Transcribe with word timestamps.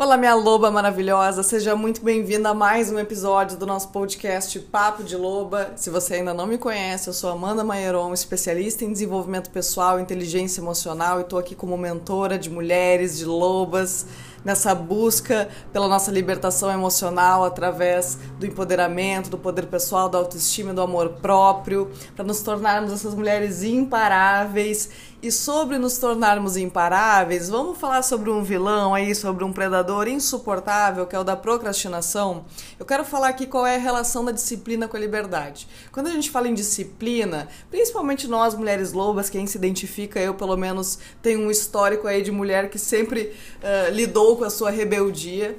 Olá, 0.00 0.16
minha 0.16 0.32
loba 0.32 0.70
maravilhosa, 0.70 1.42
seja 1.42 1.74
muito 1.74 2.04
bem-vinda 2.04 2.50
a 2.50 2.54
mais 2.54 2.88
um 2.88 3.00
episódio 3.00 3.56
do 3.56 3.66
nosso 3.66 3.88
podcast 3.88 4.56
Papo 4.60 5.02
de 5.02 5.16
Loba. 5.16 5.72
Se 5.74 5.90
você 5.90 6.14
ainda 6.14 6.32
não 6.32 6.46
me 6.46 6.56
conhece, 6.56 7.08
eu 7.08 7.12
sou 7.12 7.28
Amanda 7.28 7.64
Maieron, 7.64 8.14
especialista 8.14 8.84
em 8.84 8.92
desenvolvimento 8.92 9.50
pessoal, 9.50 9.98
inteligência 9.98 10.60
emocional 10.60 11.18
e 11.18 11.22
estou 11.22 11.36
aqui 11.36 11.56
como 11.56 11.76
mentora 11.76 12.38
de 12.38 12.48
mulheres, 12.48 13.18
de 13.18 13.24
lobas 13.24 14.06
nessa 14.48 14.74
busca 14.74 15.46
pela 15.74 15.86
nossa 15.86 16.10
libertação 16.10 16.70
emocional 16.70 17.44
através 17.44 18.18
do 18.38 18.46
empoderamento, 18.46 19.28
do 19.28 19.36
poder 19.36 19.66
pessoal, 19.66 20.08
da 20.08 20.16
autoestima, 20.16 20.72
do 20.72 20.80
amor 20.80 21.10
próprio, 21.20 21.90
para 22.16 22.24
nos 22.24 22.40
tornarmos 22.40 22.90
essas 22.90 23.14
mulheres 23.14 23.62
imparáveis. 23.62 24.88
E 25.20 25.32
sobre 25.32 25.78
nos 25.78 25.98
tornarmos 25.98 26.56
imparáveis, 26.56 27.48
vamos 27.48 27.76
falar 27.76 28.02
sobre 28.02 28.30
um 28.30 28.44
vilão 28.44 28.94
aí, 28.94 29.16
sobre 29.16 29.42
um 29.42 29.52
predador 29.52 30.06
insuportável, 30.06 31.08
que 31.08 31.16
é 31.16 31.18
o 31.18 31.24
da 31.24 31.34
procrastinação. 31.34 32.44
Eu 32.78 32.86
quero 32.86 33.04
falar 33.04 33.30
aqui 33.30 33.44
qual 33.44 33.66
é 33.66 33.74
a 33.74 33.80
relação 33.80 34.24
da 34.24 34.30
disciplina 34.30 34.86
com 34.86 34.96
a 34.96 35.00
liberdade. 35.00 35.66
Quando 35.90 36.06
a 36.06 36.10
gente 36.10 36.30
fala 36.30 36.46
em 36.46 36.54
disciplina, 36.54 37.48
principalmente 37.68 38.28
nós 38.28 38.54
mulheres 38.54 38.92
lobas, 38.92 39.28
quem 39.28 39.44
se 39.44 39.58
identifica, 39.58 40.20
eu 40.20 40.34
pelo 40.34 40.56
menos 40.56 41.00
tenho 41.20 41.40
um 41.40 41.50
histórico 41.50 42.06
aí 42.06 42.22
de 42.22 42.30
mulher 42.30 42.70
que 42.70 42.78
sempre 42.78 43.34
uh, 43.56 43.92
lidou 43.92 44.37
com 44.38 44.44
a 44.44 44.50
sua 44.50 44.70
rebeldia. 44.70 45.58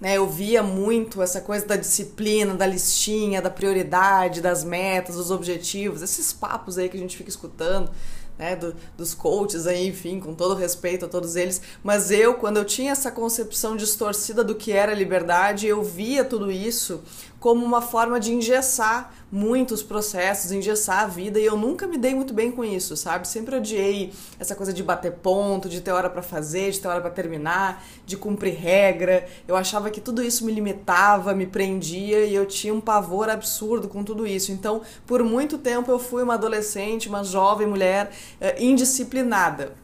Né, 0.00 0.16
eu 0.16 0.28
via 0.28 0.62
muito 0.62 1.22
essa 1.22 1.40
coisa 1.40 1.64
da 1.64 1.76
disciplina, 1.76 2.54
da 2.54 2.66
listinha, 2.66 3.40
da 3.40 3.48
prioridade, 3.48 4.40
das 4.40 4.62
metas, 4.62 5.14
dos 5.16 5.30
objetivos, 5.30 6.02
esses 6.02 6.32
papos 6.32 6.76
aí 6.76 6.88
que 6.88 6.96
a 6.96 7.00
gente 7.00 7.16
fica 7.16 7.30
escutando. 7.30 7.90
Né, 8.36 8.56
do, 8.56 8.74
dos 8.98 9.14
coaches 9.14 9.64
aí, 9.64 9.86
enfim, 9.86 10.18
com 10.18 10.34
todo 10.34 10.56
respeito 10.56 11.04
a 11.04 11.08
todos 11.08 11.36
eles, 11.36 11.62
mas 11.84 12.10
eu, 12.10 12.34
quando 12.34 12.56
eu 12.56 12.64
tinha 12.64 12.90
essa 12.90 13.08
concepção 13.08 13.76
distorcida 13.76 14.42
do 14.42 14.56
que 14.56 14.72
era 14.72 14.92
liberdade, 14.92 15.68
eu 15.68 15.84
via 15.84 16.24
tudo 16.24 16.50
isso 16.50 17.00
como 17.44 17.62
uma 17.62 17.82
forma 17.82 18.18
de 18.18 18.32
engessar 18.32 19.12
muitos 19.30 19.82
processos, 19.82 20.50
engessar 20.50 21.00
a 21.00 21.06
vida, 21.06 21.38
e 21.38 21.44
eu 21.44 21.58
nunca 21.58 21.86
me 21.86 21.98
dei 21.98 22.14
muito 22.14 22.32
bem 22.32 22.50
com 22.50 22.64
isso, 22.64 22.96
sabe? 22.96 23.28
Sempre 23.28 23.54
odiei 23.54 24.14
essa 24.40 24.54
coisa 24.54 24.72
de 24.72 24.82
bater 24.82 25.12
ponto, 25.12 25.68
de 25.68 25.82
ter 25.82 25.92
hora 25.92 26.08
para 26.08 26.22
fazer, 26.22 26.70
de 26.70 26.80
ter 26.80 26.88
hora 26.88 27.02
para 27.02 27.10
terminar, 27.10 27.84
de 28.06 28.16
cumprir 28.16 28.54
regra. 28.54 29.26
Eu 29.46 29.56
achava 29.56 29.90
que 29.90 30.00
tudo 30.00 30.22
isso 30.22 30.46
me 30.46 30.52
limitava, 30.52 31.34
me 31.34 31.46
prendia 31.46 32.24
e 32.24 32.34
eu 32.34 32.46
tinha 32.46 32.72
um 32.72 32.80
pavor 32.80 33.28
absurdo 33.28 33.88
com 33.88 34.02
tudo 34.02 34.26
isso. 34.26 34.50
Então, 34.50 34.80
por 35.06 35.22
muito 35.22 35.58
tempo 35.58 35.90
eu 35.90 35.98
fui 35.98 36.22
uma 36.22 36.34
adolescente, 36.34 37.10
uma 37.10 37.22
jovem 37.22 37.66
mulher 37.66 38.10
eh, 38.40 38.56
indisciplinada, 38.64 39.74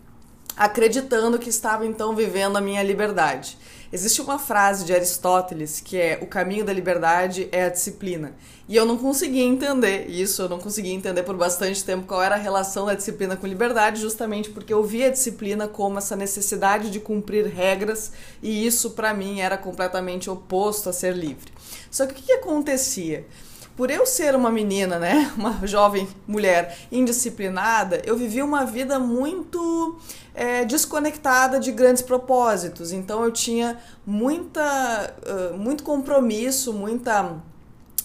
acreditando 0.56 1.38
que 1.38 1.50
estava 1.50 1.84
então 1.84 2.16
vivendo 2.16 2.56
a 2.56 2.60
minha 2.62 2.82
liberdade. 2.82 3.58
Existe 3.92 4.22
uma 4.22 4.38
frase 4.38 4.84
de 4.84 4.94
Aristóteles 4.94 5.80
que 5.80 5.96
é: 5.96 6.18
o 6.22 6.26
caminho 6.26 6.64
da 6.64 6.72
liberdade 6.72 7.48
é 7.50 7.64
a 7.64 7.68
disciplina. 7.68 8.32
E 8.68 8.76
eu 8.76 8.86
não 8.86 8.96
conseguia 8.96 9.42
entender 9.42 10.08
isso, 10.08 10.42
eu 10.42 10.48
não 10.48 10.60
conseguia 10.60 10.92
entender 10.92 11.24
por 11.24 11.36
bastante 11.36 11.82
tempo 11.82 12.06
qual 12.06 12.22
era 12.22 12.36
a 12.36 12.38
relação 12.38 12.86
da 12.86 12.94
disciplina 12.94 13.36
com 13.36 13.48
liberdade, 13.48 14.00
justamente 14.00 14.48
porque 14.50 14.72
eu 14.72 14.84
via 14.84 15.08
a 15.08 15.10
disciplina 15.10 15.66
como 15.66 15.98
essa 15.98 16.14
necessidade 16.14 16.88
de 16.88 17.00
cumprir 17.00 17.46
regras 17.46 18.12
e 18.40 18.64
isso 18.64 18.90
para 18.90 19.12
mim 19.12 19.40
era 19.40 19.58
completamente 19.58 20.30
oposto 20.30 20.88
a 20.88 20.92
ser 20.92 21.16
livre. 21.16 21.52
Só 21.90 22.06
que 22.06 22.12
o 22.12 22.14
que, 22.14 22.22
que 22.22 22.32
acontecia? 22.32 23.26
Por 23.76 23.90
eu 23.90 24.04
ser 24.04 24.34
uma 24.34 24.50
menina, 24.50 24.98
né, 24.98 25.32
uma 25.36 25.66
jovem 25.66 26.08
mulher 26.26 26.76
indisciplinada, 26.90 28.02
eu 28.04 28.16
vivi 28.16 28.42
uma 28.42 28.64
vida 28.64 28.98
muito 28.98 29.98
é, 30.34 30.64
desconectada 30.64 31.58
de 31.58 31.72
grandes 31.72 32.02
propósitos. 32.02 32.92
Então 32.92 33.24
eu 33.24 33.30
tinha 33.30 33.78
muita, 34.06 35.14
uh, 35.26 35.56
muito 35.56 35.82
compromisso, 35.82 36.72
muita 36.72 37.40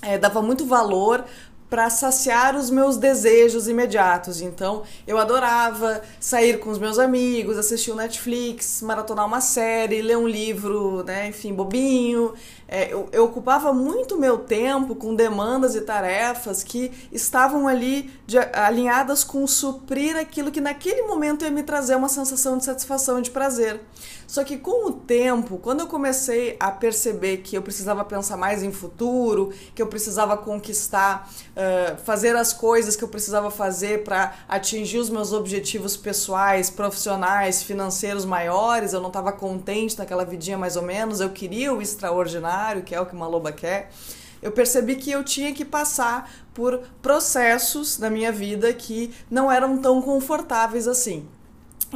é, 0.01 0.17
dava 0.17 0.41
muito 0.41 0.65
valor 0.65 1.25
para 1.69 1.89
saciar 1.89 2.55
os 2.55 2.69
meus 2.69 2.95
desejos 2.97 3.67
imediatos. 3.67 4.39
Então, 4.39 4.83
eu 5.07 5.17
adorava 5.17 6.01
sair 6.19 6.59
com 6.59 6.69
os 6.69 6.77
meus 6.77 6.99
amigos, 6.99 7.57
assistir 7.57 7.91
o 7.91 7.95
Netflix, 7.95 8.81
maratonar 8.81 9.25
uma 9.25 9.41
série, 9.41 10.01
ler 10.01 10.17
um 10.17 10.27
livro, 10.27 11.03
né, 11.03 11.27
enfim, 11.27 11.53
bobinho. 11.53 12.33
É, 12.67 12.91
eu, 12.91 13.07
eu, 13.11 13.25
ocupava 13.25 13.71
muito 13.71 14.17
meu 14.17 14.39
tempo 14.39 14.95
com 14.95 15.13
demandas 15.13 15.75
e 15.75 15.81
tarefas 15.81 16.63
que 16.63 16.91
estavam 17.11 17.67
ali 17.67 18.09
de, 18.25 18.39
alinhadas 18.39 19.23
com 19.23 19.45
suprir 19.45 20.17
aquilo 20.17 20.51
que 20.51 20.59
naquele 20.59 21.03
momento 21.03 21.45
ia 21.45 21.51
me 21.51 21.61
trazer 21.61 21.95
uma 21.95 22.09
sensação 22.09 22.57
de 22.57 22.65
satisfação 22.65 23.19
e 23.19 23.21
de 23.21 23.29
prazer. 23.29 23.81
Só 24.27 24.43
que 24.43 24.57
com 24.57 24.89
o 24.89 24.91
tempo, 24.91 25.57
quando 25.57 25.81
eu 25.81 25.87
comecei 25.87 26.55
a 26.59 26.71
perceber 26.71 27.37
que 27.37 27.55
eu 27.55 27.61
precisava 27.61 28.03
pensar 28.03 28.37
mais 28.37 28.63
em 28.63 28.71
futuro, 28.71 29.53
que 29.73 29.81
eu 29.81 29.87
precisava 29.87 30.35
conquistar, 30.37 31.29
uh, 31.51 31.97
fazer 32.03 32.35
as 32.35 32.53
coisas 32.53 32.95
que 32.95 33.03
eu 33.03 33.07
precisava 33.07 33.51
fazer 33.51 34.03
para 34.03 34.33
atingir 34.47 34.97
os 34.97 35.09
meus 35.09 35.31
objetivos 35.31 35.95
pessoais, 35.95 36.69
profissionais, 36.69 37.63
financeiros 37.63 38.25
maiores, 38.25 38.93
eu 38.93 39.01
não 39.01 39.07
estava 39.07 39.31
contente 39.31 39.97
naquela 39.97 40.25
vidinha 40.25 40.57
mais 40.57 40.75
ou 40.75 40.83
menos, 40.83 41.19
eu 41.19 41.29
queria 41.29 41.73
o 41.73 41.81
extraordinário, 41.81 42.83
que 42.83 42.95
é 42.95 42.99
o 42.99 43.05
que 43.05 43.15
uma 43.15 43.27
loba 43.27 43.51
quer 43.51 43.89
eu 44.45 44.51
percebi 44.51 44.95
que 44.95 45.09
eu 45.09 45.23
tinha 45.23 45.51
que 45.53 45.65
passar 45.65 46.31
por 46.53 46.79
processos 47.01 47.97
na 47.97 48.11
minha 48.11 48.31
vida 48.31 48.71
que 48.71 49.11
não 49.29 49.51
eram 49.51 49.79
tão 49.79 49.99
confortáveis 50.03 50.87
assim. 50.87 51.27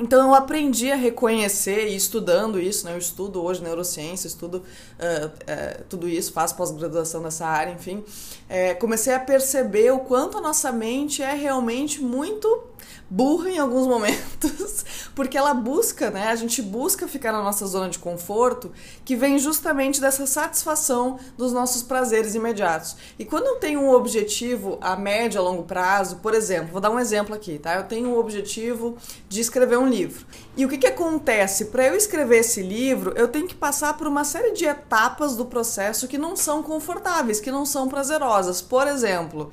Então 0.01 0.27
eu 0.27 0.33
aprendi 0.33 0.91
a 0.91 0.95
reconhecer 0.95 1.89
e 1.89 1.95
estudando 1.95 2.59
isso, 2.59 2.85
né? 2.85 2.93
Eu 2.93 2.97
estudo 2.97 3.43
hoje 3.43 3.61
neurociência, 3.61 4.27
estudo 4.27 4.57
uh, 4.57 5.27
uh, 5.27 5.83
tudo 5.89 6.07
isso, 6.07 6.31
faço 6.31 6.55
pós-graduação 6.55 7.21
nessa 7.21 7.45
área, 7.45 7.73
enfim. 7.73 8.03
É, 8.47 8.73
comecei 8.73 9.13
a 9.13 9.19
perceber 9.19 9.91
o 9.91 9.99
quanto 9.99 10.37
a 10.37 10.41
nossa 10.41 10.71
mente 10.71 11.21
é 11.21 11.33
realmente 11.33 12.01
muito 12.01 12.63
burra 13.09 13.49
em 13.49 13.57
alguns 13.57 13.87
momentos, 13.87 14.85
porque 15.15 15.37
ela 15.37 15.53
busca, 15.53 16.09
né? 16.11 16.27
A 16.27 16.35
gente 16.35 16.61
busca 16.61 17.07
ficar 17.07 17.31
na 17.31 17.41
nossa 17.41 17.65
zona 17.65 17.89
de 17.89 17.99
conforto, 17.99 18.71
que 19.03 19.15
vem 19.15 19.39
justamente 19.39 19.99
dessa 19.99 20.25
satisfação 20.25 21.19
dos 21.37 21.51
nossos 21.51 21.81
prazeres 21.81 22.35
imediatos. 22.35 22.95
E 23.17 23.25
quando 23.25 23.47
eu 23.47 23.55
tenho 23.55 23.81
um 23.81 23.91
objetivo 23.91 24.77
a 24.81 24.95
médio, 24.95 25.39
a 25.39 25.43
longo 25.43 25.63
prazo, 25.63 26.17
por 26.17 26.33
exemplo, 26.33 26.71
vou 26.71 26.81
dar 26.81 26.91
um 26.91 26.99
exemplo 26.99 27.33
aqui, 27.33 27.57
tá? 27.57 27.75
Eu 27.75 27.83
tenho 27.83 28.09
um 28.09 28.17
objetivo 28.17 28.97
de 29.27 29.41
escrever 29.41 29.77
um 29.77 29.87
livro. 29.87 30.25
E 30.55 30.65
o 30.65 30.69
que, 30.69 30.77
que 30.77 30.87
acontece? 30.87 31.65
Para 31.65 31.87
eu 31.87 31.95
escrever 31.95 32.39
esse 32.39 32.61
livro, 32.61 33.13
eu 33.15 33.27
tenho 33.27 33.47
que 33.47 33.55
passar 33.55 33.97
por 33.97 34.07
uma 34.07 34.23
série 34.23 34.51
de 34.51 34.65
etapas 34.65 35.35
do 35.35 35.45
processo 35.45 36.07
que 36.07 36.17
não 36.17 36.35
são 36.35 36.61
confortáveis, 36.61 37.39
que 37.39 37.51
não 37.51 37.65
são 37.65 37.87
prazerosas. 37.87 38.61
Por 38.61 38.87
exemplo, 38.87 39.51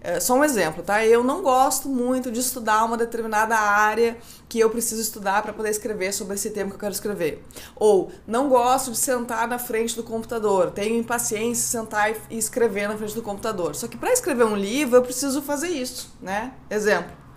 é, 0.00 0.20
só 0.20 0.34
um 0.34 0.44
exemplo, 0.44 0.82
tá? 0.82 1.04
Eu 1.04 1.24
não 1.24 1.42
gosto 1.42 1.88
muito 1.88 2.30
de 2.30 2.38
estudar 2.38 2.84
uma 2.84 2.96
determinada 2.96 3.56
área 3.56 4.16
que 4.48 4.58
eu 4.58 4.70
preciso 4.70 5.00
estudar 5.00 5.42
para 5.42 5.52
poder 5.52 5.70
escrever 5.70 6.12
sobre 6.12 6.34
esse 6.34 6.50
tema 6.50 6.70
que 6.70 6.76
eu 6.76 6.80
quero 6.80 6.92
escrever. 6.92 7.44
Ou 7.74 8.10
não 8.26 8.48
gosto 8.48 8.92
de 8.92 8.98
sentar 8.98 9.48
na 9.48 9.58
frente 9.58 9.96
do 9.96 10.02
computador, 10.02 10.70
tenho 10.70 10.96
impaciência 10.96 11.62
de 11.64 11.70
sentar 11.70 12.12
e 12.30 12.38
escrever 12.38 12.88
na 12.88 12.96
frente 12.96 13.14
do 13.14 13.22
computador. 13.22 13.74
Só 13.74 13.88
que 13.88 13.96
para 13.96 14.12
escrever 14.12 14.44
um 14.44 14.56
livro 14.56 14.96
eu 14.96 15.02
preciso 15.02 15.42
fazer 15.42 15.68
isso, 15.68 16.14
né? 16.22 16.52
Exemplo. 16.70 17.27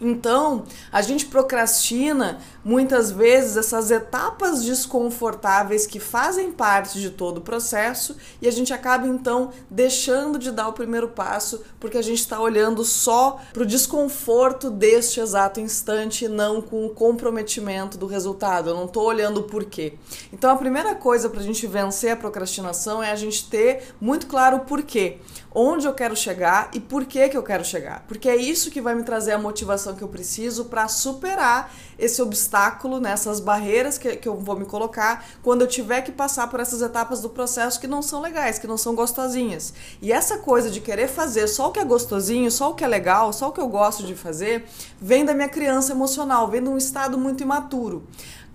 Então, 0.00 0.64
a 0.92 1.00
gente 1.02 1.26
procrastina 1.26 2.38
muitas 2.64 3.10
vezes 3.10 3.56
essas 3.56 3.90
etapas 3.90 4.64
desconfortáveis 4.64 5.86
que 5.86 6.00
fazem 6.00 6.52
parte 6.52 7.00
de 7.00 7.10
todo 7.10 7.38
o 7.38 7.40
processo 7.40 8.16
e 8.40 8.48
a 8.48 8.50
gente 8.50 8.72
acaba 8.72 9.06
então 9.06 9.50
deixando 9.70 10.38
de 10.38 10.50
dar 10.50 10.68
o 10.68 10.72
primeiro 10.72 11.08
passo 11.08 11.62
porque 11.78 11.96
a 11.96 12.02
gente 12.02 12.18
está 12.18 12.40
olhando 12.40 12.84
só 12.84 13.40
para 13.52 13.62
o 13.62 13.66
desconforto 13.66 14.70
deste 14.70 15.20
exato 15.20 15.60
instante 15.60 16.24
e 16.24 16.28
não 16.28 16.60
com 16.60 16.86
o 16.86 16.90
comprometimento 16.90 17.96
do 17.96 18.06
resultado. 18.06 18.70
Eu 18.70 18.74
não 18.74 18.86
estou 18.86 19.04
olhando 19.04 19.40
o 19.40 19.44
porquê. 19.44 19.94
Então, 20.32 20.50
a 20.50 20.56
primeira 20.56 20.94
coisa 20.94 21.28
para 21.28 21.40
a 21.40 21.44
gente 21.44 21.66
vencer 21.66 22.12
a 22.12 22.16
procrastinação 22.16 23.02
é 23.02 23.10
a 23.10 23.16
gente 23.16 23.48
ter 23.48 23.94
muito 24.00 24.26
claro 24.26 24.58
o 24.58 24.60
porquê 24.60 25.18
onde 25.58 25.86
eu 25.86 25.94
quero 25.94 26.14
chegar 26.14 26.70
e 26.74 26.78
por 26.78 27.06
que, 27.06 27.30
que 27.30 27.36
eu 27.36 27.42
quero 27.42 27.64
chegar. 27.64 28.04
Porque 28.06 28.28
é 28.28 28.36
isso 28.36 28.70
que 28.70 28.78
vai 28.78 28.94
me 28.94 29.02
trazer 29.02 29.32
a 29.32 29.38
motivação 29.38 29.85
que 29.94 30.02
eu 30.02 30.08
preciso 30.08 30.66
para 30.66 30.88
superar 30.88 31.72
esse 31.98 32.20
obstáculo, 32.20 33.00
né, 33.00 33.12
essas 33.12 33.40
barreiras 33.40 33.96
que, 33.96 34.16
que 34.16 34.28
eu 34.28 34.36
vou 34.36 34.56
me 34.56 34.64
colocar 34.64 35.24
quando 35.42 35.62
eu 35.62 35.66
tiver 35.66 36.02
que 36.02 36.12
passar 36.12 36.48
por 36.48 36.60
essas 36.60 36.82
etapas 36.82 37.20
do 37.20 37.30
processo 37.30 37.80
que 37.80 37.86
não 37.86 38.02
são 38.02 38.20
legais, 38.20 38.58
que 38.58 38.66
não 38.66 38.76
são 38.76 38.94
gostosinhas. 38.94 39.72
E 40.02 40.12
essa 40.12 40.38
coisa 40.38 40.70
de 40.70 40.80
querer 40.80 41.08
fazer 41.08 41.48
só 41.48 41.68
o 41.68 41.72
que 41.72 41.80
é 41.80 41.84
gostosinho, 41.84 42.50
só 42.50 42.70
o 42.70 42.74
que 42.74 42.84
é 42.84 42.88
legal, 42.88 43.32
só 43.32 43.48
o 43.48 43.52
que 43.52 43.60
eu 43.60 43.68
gosto 43.68 44.02
de 44.02 44.14
fazer, 44.14 44.66
vem 45.00 45.24
da 45.24 45.34
minha 45.34 45.48
criança 45.48 45.92
emocional, 45.92 46.48
vem 46.48 46.62
de 46.62 46.68
um 46.68 46.76
estado 46.76 47.16
muito 47.16 47.42
imaturo. 47.42 48.04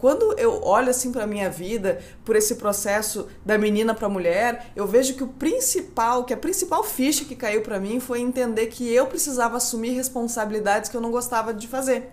Quando 0.02 0.34
eu 0.36 0.64
olho 0.64 0.90
assim 0.90 1.12
para 1.12 1.28
minha 1.28 1.48
vida, 1.48 2.02
por 2.26 2.36
esse 2.36 2.56
processo 2.56 3.28
da 3.46 3.56
menina 3.56 3.94
para 3.94 4.10
mulher, 4.10 4.72
eu 4.76 4.88
vejo 4.88 5.14
que 5.14 5.24
o 5.24 5.28
principal, 5.28 6.24
que 6.24 6.34
a 6.34 6.38
principal 6.38 6.84
ficha 6.84 7.24
que 7.24 7.36
caiu 7.36 7.62
para 7.62 7.80
mim 7.80 8.00
foi 8.00 8.20
entender 8.20 8.66
que 8.66 8.92
eu 8.92 9.06
precisava 9.06 9.58
assumir 9.58 9.92
responsabilidades 9.92 10.90
que 10.90 10.98
eu 10.98 11.02
não 11.02 11.12
gostava 11.12 11.54
de 11.54 11.68
fazer 11.68 12.12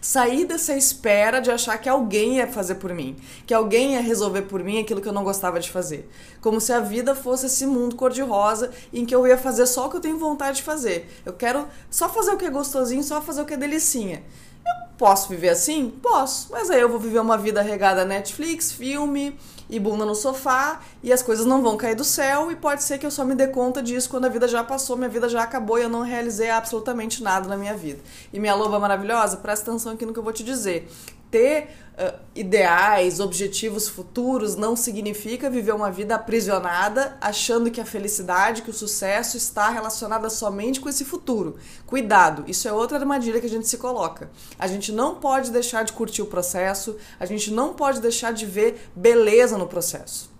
Sair 0.00 0.44
dessa 0.44 0.74
espera 0.74 1.40
de 1.40 1.50
achar 1.50 1.78
que 1.78 1.88
alguém 1.88 2.36
ia 2.36 2.46
fazer 2.46 2.76
por 2.76 2.92
mim, 2.92 3.16
que 3.46 3.54
alguém 3.54 3.94
ia 3.94 4.00
resolver 4.00 4.42
por 4.42 4.62
mim 4.62 4.80
aquilo 4.80 5.00
que 5.00 5.08
eu 5.08 5.12
não 5.12 5.24
gostava 5.24 5.58
de 5.58 5.70
fazer. 5.70 6.08
Como 6.40 6.60
se 6.60 6.72
a 6.72 6.80
vida 6.80 7.14
fosse 7.14 7.46
esse 7.46 7.66
mundo 7.66 7.96
cor-de-rosa 7.96 8.70
em 8.92 9.04
que 9.04 9.14
eu 9.14 9.26
ia 9.26 9.38
fazer 9.38 9.66
só 9.66 9.86
o 9.86 9.90
que 9.90 9.96
eu 9.96 10.00
tenho 10.00 10.18
vontade 10.18 10.58
de 10.58 10.62
fazer. 10.62 11.08
Eu 11.24 11.32
quero 11.32 11.66
só 11.90 12.08
fazer 12.08 12.30
o 12.32 12.36
que 12.36 12.44
é 12.44 12.50
gostosinho, 12.50 13.02
só 13.02 13.20
fazer 13.22 13.42
o 13.42 13.44
que 13.44 13.54
é 13.54 13.56
delicinha. 13.56 14.22
Eu 14.66 14.88
posso 14.98 15.28
viver 15.28 15.50
assim? 15.50 15.90
Posso, 16.02 16.48
mas 16.50 16.70
aí 16.70 16.80
eu 16.80 16.88
vou 16.88 16.98
viver 16.98 17.20
uma 17.20 17.38
vida 17.38 17.62
regada 17.62 18.02
a 18.02 18.04
Netflix, 18.04 18.72
filme 18.72 19.38
e 19.68 19.80
bunda 19.80 20.04
no 20.04 20.14
sofá 20.14 20.80
e 21.02 21.12
as 21.12 21.22
coisas 21.22 21.44
não 21.44 21.60
vão 21.60 21.76
cair 21.76 21.94
do 21.94 22.04
céu 22.04 22.50
e 22.50 22.56
pode 22.56 22.82
ser 22.84 22.98
que 22.98 23.06
eu 23.06 23.10
só 23.10 23.24
me 23.24 23.34
dê 23.34 23.48
conta 23.48 23.82
disso 23.82 24.08
quando 24.08 24.26
a 24.26 24.28
vida 24.28 24.46
já 24.46 24.62
passou, 24.62 24.96
minha 24.96 25.08
vida 25.08 25.28
já 25.28 25.42
acabou 25.42 25.78
e 25.78 25.82
eu 25.82 25.88
não 25.88 26.02
realizei 26.02 26.50
absolutamente 26.50 27.22
nada 27.22 27.48
na 27.48 27.56
minha 27.56 27.74
vida. 27.74 28.00
E 28.32 28.38
minha 28.38 28.54
loba 28.54 28.78
maravilhosa, 28.78 29.36
presta 29.38 29.70
atenção 29.70 29.92
aqui 29.92 30.06
no 30.06 30.12
que 30.12 30.18
eu 30.18 30.22
vou 30.22 30.32
te 30.32 30.44
dizer. 30.44 30.88
Ter 31.30 31.68
uh, 31.94 32.18
ideais, 32.34 33.20
objetivos 33.20 33.88
futuros 33.88 34.54
não 34.54 34.76
significa 34.76 35.50
viver 35.50 35.74
uma 35.74 35.90
vida 35.90 36.14
aprisionada 36.14 37.16
achando 37.20 37.70
que 37.70 37.80
a 37.80 37.84
felicidade, 37.84 38.62
que 38.62 38.70
o 38.70 38.74
sucesso 38.74 39.36
está 39.36 39.68
relacionada 39.68 40.30
somente 40.30 40.80
com 40.80 40.88
esse 40.88 41.04
futuro. 41.04 41.56
Cuidado, 41.86 42.44
isso 42.46 42.68
é 42.68 42.72
outra 42.72 42.98
armadilha 42.98 43.40
que 43.40 43.46
a 43.46 43.50
gente 43.50 43.66
se 43.66 43.78
coloca. 43.78 44.30
A 44.58 44.66
gente 44.66 44.92
não 44.92 45.16
pode 45.16 45.50
deixar 45.50 45.84
de 45.84 45.92
curtir 45.92 46.22
o 46.22 46.26
processo, 46.26 46.96
a 47.18 47.26
gente 47.26 47.50
não 47.50 47.74
pode 47.74 48.00
deixar 48.00 48.32
de 48.32 48.46
ver 48.46 48.90
beleza 48.94 49.58
no 49.58 49.66
processo. 49.66 50.35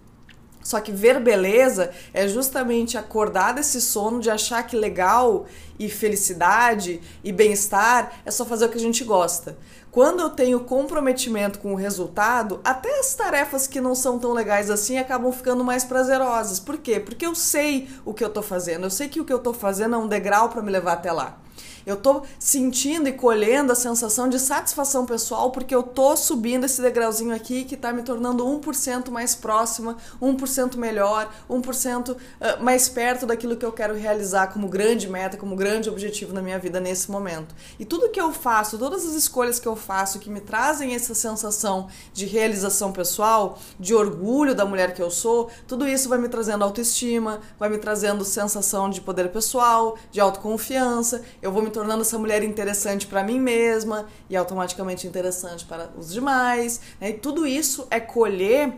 Só 0.66 0.80
que 0.80 0.90
ver 0.90 1.20
beleza 1.20 1.92
é 2.12 2.26
justamente 2.26 2.98
acordar 2.98 3.54
desse 3.54 3.80
sono 3.80 4.18
de 4.18 4.28
achar 4.28 4.66
que 4.66 4.74
legal 4.74 5.46
e 5.78 5.88
felicidade 5.88 7.00
e 7.22 7.30
bem-estar 7.30 8.14
é 8.24 8.32
só 8.32 8.44
fazer 8.44 8.64
o 8.64 8.68
que 8.68 8.76
a 8.76 8.80
gente 8.80 9.04
gosta. 9.04 9.56
Quando 9.92 10.18
eu 10.18 10.28
tenho 10.28 10.58
comprometimento 10.58 11.60
com 11.60 11.72
o 11.72 11.76
resultado, 11.76 12.60
até 12.64 12.98
as 12.98 13.14
tarefas 13.14 13.68
que 13.68 13.80
não 13.80 13.94
são 13.94 14.18
tão 14.18 14.32
legais 14.32 14.68
assim 14.68 14.98
acabam 14.98 15.30
ficando 15.30 15.62
mais 15.62 15.84
prazerosas. 15.84 16.58
Por 16.58 16.78
quê? 16.78 16.98
Porque 16.98 17.24
eu 17.24 17.36
sei 17.36 17.88
o 18.04 18.12
que 18.12 18.24
eu 18.24 18.28
tô 18.28 18.42
fazendo. 18.42 18.82
Eu 18.82 18.90
sei 18.90 19.08
que 19.08 19.20
o 19.20 19.24
que 19.24 19.32
eu 19.32 19.38
tô 19.38 19.52
fazendo 19.52 19.94
é 19.94 19.98
um 19.98 20.08
degrau 20.08 20.48
para 20.48 20.62
me 20.62 20.72
levar 20.72 20.94
até 20.94 21.12
lá. 21.12 21.38
Eu 21.86 21.96
tô 21.96 22.22
sentindo 22.36 23.08
e 23.08 23.12
colhendo 23.12 23.70
a 23.70 23.76
sensação 23.76 24.28
de 24.28 24.40
satisfação 24.40 25.06
pessoal 25.06 25.52
porque 25.52 25.72
eu 25.72 25.84
tô 25.84 26.16
subindo 26.16 26.64
esse 26.64 26.82
degrauzinho 26.82 27.32
aqui 27.32 27.64
que 27.64 27.76
tá 27.76 27.92
me 27.92 28.02
tornando 28.02 28.44
1% 28.44 29.08
mais 29.08 29.36
próxima, 29.36 29.96
1% 30.20 30.76
melhor, 30.76 31.32
1% 31.48 32.16
ah, 32.40 32.56
mais 32.60 32.88
perto 32.88 33.24
daquilo 33.24 33.56
que 33.56 33.64
eu 33.64 33.70
quero 33.70 33.94
realizar 33.94 34.48
como 34.48 34.68
grande 34.68 35.08
meta, 35.08 35.36
como 35.36 35.54
grande 35.54 35.88
objetivo 35.88 36.34
na 36.34 36.42
minha 36.42 36.58
vida 36.58 36.80
nesse 36.80 37.08
momento. 37.08 37.54
E 37.78 37.84
tudo 37.84 38.10
que 38.10 38.20
eu 38.20 38.32
faço, 38.32 38.76
todas 38.78 39.06
as 39.06 39.14
escolhas 39.14 39.60
que 39.60 39.68
eu 39.68 39.76
faço 39.76 40.18
que 40.18 40.28
me 40.28 40.40
trazem 40.40 40.92
essa 40.92 41.14
sensação 41.14 41.86
de 42.12 42.26
realização 42.26 42.90
pessoal, 42.90 43.60
de 43.78 43.94
orgulho 43.94 44.56
da 44.56 44.64
mulher 44.64 44.92
que 44.92 45.00
eu 45.00 45.10
sou, 45.10 45.50
tudo 45.68 45.86
isso 45.86 46.08
vai 46.08 46.18
me 46.18 46.28
trazendo 46.28 46.64
autoestima, 46.64 47.40
vai 47.60 47.68
me 47.68 47.78
trazendo 47.78 48.24
sensação 48.24 48.90
de 48.90 49.00
poder 49.00 49.30
pessoal, 49.30 49.96
de 50.10 50.20
autoconfiança. 50.20 51.22
Eu 51.40 51.52
vou 51.52 51.62
me 51.62 51.75
tornando 51.76 52.00
essa 52.00 52.18
mulher 52.18 52.42
interessante 52.42 53.06
para 53.06 53.22
mim 53.22 53.38
mesma 53.38 54.06
e 54.30 54.36
automaticamente 54.36 55.06
interessante 55.06 55.66
para 55.66 55.90
os 55.98 56.10
demais. 56.10 56.80
Né? 56.98 57.10
E 57.10 57.12
tudo 57.12 57.46
isso 57.46 57.86
é 57.90 58.00
colher 58.00 58.72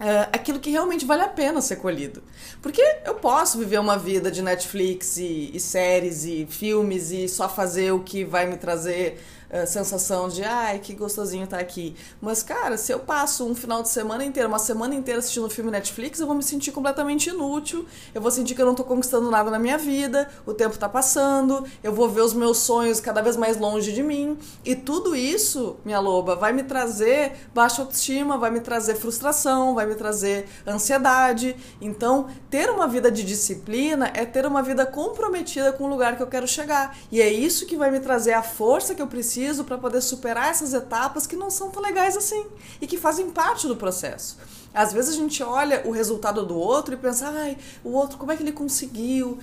Uh, 0.00 0.26
aquilo 0.32 0.58
que 0.58 0.68
realmente 0.68 1.04
vale 1.04 1.22
a 1.22 1.28
pena 1.28 1.60
ser 1.60 1.76
colhido. 1.76 2.24
Porque 2.60 2.82
eu 3.04 3.14
posso 3.14 3.56
viver 3.56 3.78
uma 3.78 3.96
vida 3.96 4.32
de 4.32 4.42
Netflix 4.42 5.16
e, 5.16 5.52
e 5.54 5.60
séries 5.60 6.24
e 6.24 6.44
filmes 6.50 7.12
e 7.12 7.28
só 7.28 7.48
fazer 7.48 7.92
o 7.92 8.00
que 8.00 8.24
vai 8.24 8.46
me 8.46 8.56
trazer 8.56 9.22
sensação 9.66 10.28
de 10.28 10.42
ai, 10.42 10.78
que 10.78 10.94
gostosinho 10.94 11.46
tá 11.46 11.58
aqui. 11.58 11.94
Mas, 12.20 12.42
cara, 12.42 12.78
se 12.78 12.90
eu 12.90 12.98
passo 12.98 13.46
um 13.46 13.54
final 13.54 13.82
de 13.82 13.90
semana 13.90 14.24
inteiro, 14.24 14.48
uma 14.48 14.58
semana 14.58 14.94
inteira 14.94 15.18
assistindo 15.18 15.48
filme 15.50 15.70
Netflix, 15.70 16.20
eu 16.20 16.26
vou 16.26 16.34
me 16.34 16.42
sentir 16.42 16.72
completamente 16.72 17.28
inútil. 17.28 17.84
Eu 18.14 18.22
vou 18.22 18.30
sentir 18.30 18.54
que 18.54 18.62
eu 18.62 18.66
não 18.66 18.74
tô 18.74 18.82
conquistando 18.82 19.30
nada 19.30 19.50
na 19.50 19.58
minha 19.58 19.76
vida, 19.76 20.28
o 20.46 20.54
tempo 20.54 20.78
tá 20.78 20.88
passando, 20.88 21.64
eu 21.82 21.92
vou 21.92 22.08
ver 22.08 22.22
os 22.22 22.32
meus 22.32 22.58
sonhos 22.58 22.98
cada 22.98 23.20
vez 23.20 23.36
mais 23.36 23.58
longe 23.58 23.92
de 23.92 24.02
mim. 24.02 24.38
E 24.64 24.74
tudo 24.74 25.14
isso, 25.14 25.76
minha 25.84 26.00
loba, 26.00 26.34
vai 26.34 26.52
me 26.54 26.62
trazer 26.62 27.32
baixa 27.54 27.82
autoestima, 27.82 28.38
vai 28.38 28.50
me 28.50 28.60
trazer 28.60 28.94
frustração, 28.94 29.74
vai 29.74 29.84
me 29.84 29.94
trazer 29.94 30.46
ansiedade. 30.66 31.54
Então, 31.78 32.28
ter 32.48 32.70
uma 32.70 32.88
vida 32.88 33.10
de 33.10 33.22
disciplina 33.22 34.10
é 34.14 34.24
ter 34.24 34.46
uma 34.46 34.62
vida 34.62 34.86
comprometida 34.86 35.72
com 35.72 35.84
o 35.84 35.88
lugar 35.88 36.16
que 36.16 36.22
eu 36.22 36.26
quero 36.26 36.48
chegar. 36.48 36.96
E 37.10 37.20
é 37.20 37.30
isso 37.30 37.66
que 37.66 37.76
vai 37.76 37.90
me 37.90 38.00
trazer 38.00 38.32
a 38.32 38.42
força 38.42 38.94
que 38.94 39.02
eu 39.02 39.06
preciso 39.06 39.41
preciso 39.42 39.64
para 39.64 39.76
poder 39.76 40.00
superar 40.00 40.50
essas 40.50 40.72
etapas 40.72 41.26
que 41.26 41.34
não 41.34 41.50
são 41.50 41.70
tão 41.70 41.82
legais 41.82 42.16
assim 42.16 42.46
e 42.80 42.86
que 42.86 42.96
fazem 42.96 43.30
parte 43.30 43.66
do 43.66 43.76
processo. 43.76 44.38
Às 44.72 44.92
vezes 44.92 45.14
a 45.14 45.16
gente 45.16 45.42
olha 45.42 45.82
o 45.84 45.90
resultado 45.90 46.46
do 46.46 46.56
outro 46.56 46.94
e 46.94 46.96
pensa, 46.96 47.28
ai, 47.28 47.58
o 47.82 47.90
outro, 47.90 48.18
como 48.18 48.30
é 48.30 48.36
que 48.36 48.42
ele 48.42 48.52
conseguiu? 48.52 49.38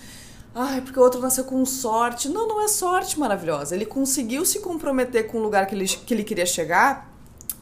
Ai, 0.56 0.81
porque 0.81 1.00
o 1.00 1.04
outro 1.04 1.22
nasceu 1.22 1.44
com 1.44 1.63
sorte. 1.66 2.30
Não, 2.30 2.48
não 2.48 2.63
é 2.63 2.68
sorte 2.68 3.19
maravilhosa. 3.19 3.75
Ele 3.75 3.86
conseguiu 3.86 4.46
se 4.46 4.60
comprometer 4.60 5.28
com 5.28 5.38
o 5.38 5.42
lugar 5.42 5.68
que 5.68 5.75
ele, 5.75 5.88
que 5.88 6.13
ele 6.13 6.24
queria 6.24 6.45
chegar 6.45 7.08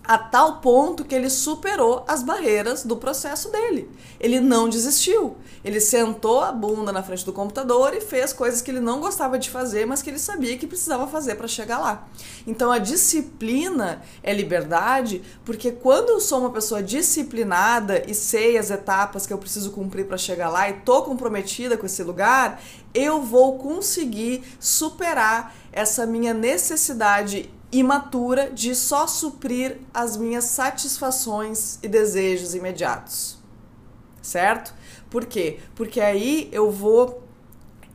a 0.07 0.17
tal 0.17 0.61
ponto 0.61 1.03
que 1.03 1.13
ele 1.13 1.29
superou 1.29 2.05
as 2.07 2.23
barreiras 2.23 2.85
do 2.85 2.95
processo 2.95 3.51
dele. 3.51 3.89
Ele 4.19 4.39
não 4.39 4.69
desistiu. 4.69 5.35
Ele 5.65 5.81
sentou 5.81 6.41
a 6.41 6.51
bunda 6.51 6.93
na 6.93 7.03
frente 7.03 7.25
do 7.25 7.33
computador 7.33 7.93
e 7.93 7.99
fez 7.99 8.31
coisas 8.31 8.61
que 8.61 8.71
ele 8.71 8.79
não 8.79 9.01
gostava 9.01 9.37
de 9.37 9.49
fazer, 9.49 9.85
mas 9.85 10.01
que 10.01 10.09
ele 10.09 10.17
sabia 10.17 10.57
que 10.57 10.65
precisava 10.65 11.07
fazer 11.07 11.35
para 11.35 11.47
chegar 11.47 11.79
lá. 11.79 12.07
Então 12.45 12.71
a 12.71 12.77
disciplina 12.77 14.01
é 14.23 14.33
liberdade, 14.33 15.21
porque 15.43 15.71
quando 15.71 16.09
eu 16.09 16.21
sou 16.21 16.39
uma 16.39 16.51
pessoa 16.51 16.81
disciplinada 16.81 18.03
e 18.07 18.13
sei 18.13 18.57
as 18.57 18.71
etapas 18.71 19.27
que 19.27 19.33
eu 19.33 19.37
preciso 19.37 19.71
cumprir 19.71 20.07
para 20.07 20.17
chegar 20.17 20.49
lá 20.49 20.69
e 20.69 20.73
tô 20.73 21.01
comprometida 21.01 21.77
com 21.77 21.85
esse 21.85 22.01
lugar, 22.01 22.61
eu 22.93 23.21
vou 23.21 23.57
conseguir 23.57 24.43
superar 24.59 25.53
essa 25.73 26.05
minha 26.05 26.33
necessidade 26.33 27.49
imatura 27.71 28.49
de 28.49 28.73
só 28.75 29.07
suprir 29.07 29.79
as 29.93 30.15
minhas 30.15 30.45
satisfações 30.45 31.79
e 31.83 31.87
desejos 31.87 32.55
imediatos. 32.55 33.37
Certo? 34.21 34.73
Por 35.09 35.25
quê? 35.25 35.59
Porque 35.75 36.01
aí 36.01 36.49
eu 36.51 36.71
vou 36.71 37.23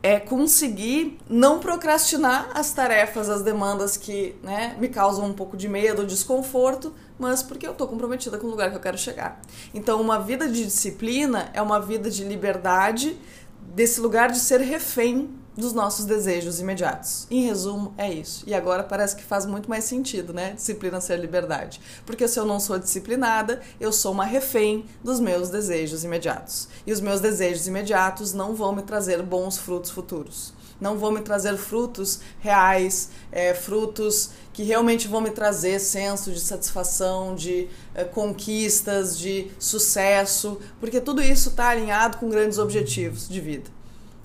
é, 0.03 0.19
conseguir 0.19 1.19
não 1.29 1.61
procrastinar 1.61 2.51
as 2.55 2.73
tarefas, 2.73 3.29
as 3.29 3.43
demandas 3.43 3.97
que 3.97 4.35
né, 4.43 4.77
me 4.79 4.89
causam 4.89 5.27
um 5.27 5.33
pouco 5.33 5.57
de 5.57 5.69
medo, 5.69 6.05
desconforto, 6.05 6.93
mas 7.19 7.43
porque 7.43 7.67
eu 7.67 7.73
estou 7.73 7.87
comprometida 7.87 8.37
com 8.39 8.47
o 8.47 8.51
lugar 8.51 8.71
que 8.71 8.77
eu 8.77 8.81
quero 8.81 8.99
chegar. 8.99 9.41
Então, 9.73 10.01
uma 10.01 10.19
vida 10.19 10.49
de 10.49 10.65
disciplina 10.65 11.51
é 11.55 11.63
uma 11.63 11.81
vida 11.81 12.11
de 12.11 12.25
liberdade, 12.25 13.17
desse 13.61 14.01
lugar 14.01 14.31
de 14.31 14.41
ser 14.41 14.61
refém 14.61 15.31
dos 15.57 15.73
nossos 15.73 16.05
desejos 16.05 16.61
imediatos. 16.61 17.27
Em 17.31 17.45
resumo, 17.45 17.95
é 17.99 18.11
isso. 18.11 18.45
E 18.47 18.55
agora 18.55 18.83
parece 18.83 19.17
que 19.17 19.23
faz 19.23 19.45
muito 19.45 19.69
mais 19.69 19.85
sentido, 19.85 20.33
né? 20.33 20.53
Disciplina 20.53 21.01
ser 21.01 21.19
liberdade. 21.19 21.81
Porque 22.07 22.27
se 22.27 22.39
eu 22.39 22.47
não 22.47 22.59
sou 22.59 22.79
disciplinada, 22.79 23.61
eu 23.81 23.93
sou 23.93 24.13
uma 24.13 24.25
refém 24.25 24.87
dos 25.03 25.21
meus 25.21 25.51
desejos 25.51 26.05
imediatos. 26.05 26.69
E 26.87 26.93
os 26.93 27.01
meus 27.01 27.21
desejos 27.21 27.67
imediatos 27.67 28.33
não 28.33 28.55
vão 28.55 28.75
me 28.75 28.83
trazer 28.83 29.23
bons 29.23 29.59
frutos 29.59 29.91
futuros. 29.91 30.55
Não 30.81 30.99
vão 30.99 31.13
me 31.13 31.21
trazer 31.21 31.57
frutos 31.57 32.21
reais, 32.41 33.11
é, 33.31 33.55
frutos 33.55 34.31
que 34.53 34.65
realmente 34.65 35.07
vão 35.07 35.21
me 35.21 35.31
trazer 35.31 35.79
senso 35.79 36.33
de 36.33 36.41
satisfação, 36.41 37.37
de 37.37 37.69
é, 37.95 38.03
conquistas, 38.03 39.17
de 39.17 39.49
sucesso, 39.61 40.59
porque 40.81 41.01
tudo 41.01 41.23
isso 41.23 41.51
está 41.51 41.69
alinhado 41.69 42.19
com 42.19 42.29
grandes 42.29 42.59
objetivos 42.59 43.29
de 43.29 43.41
vida 43.41 43.82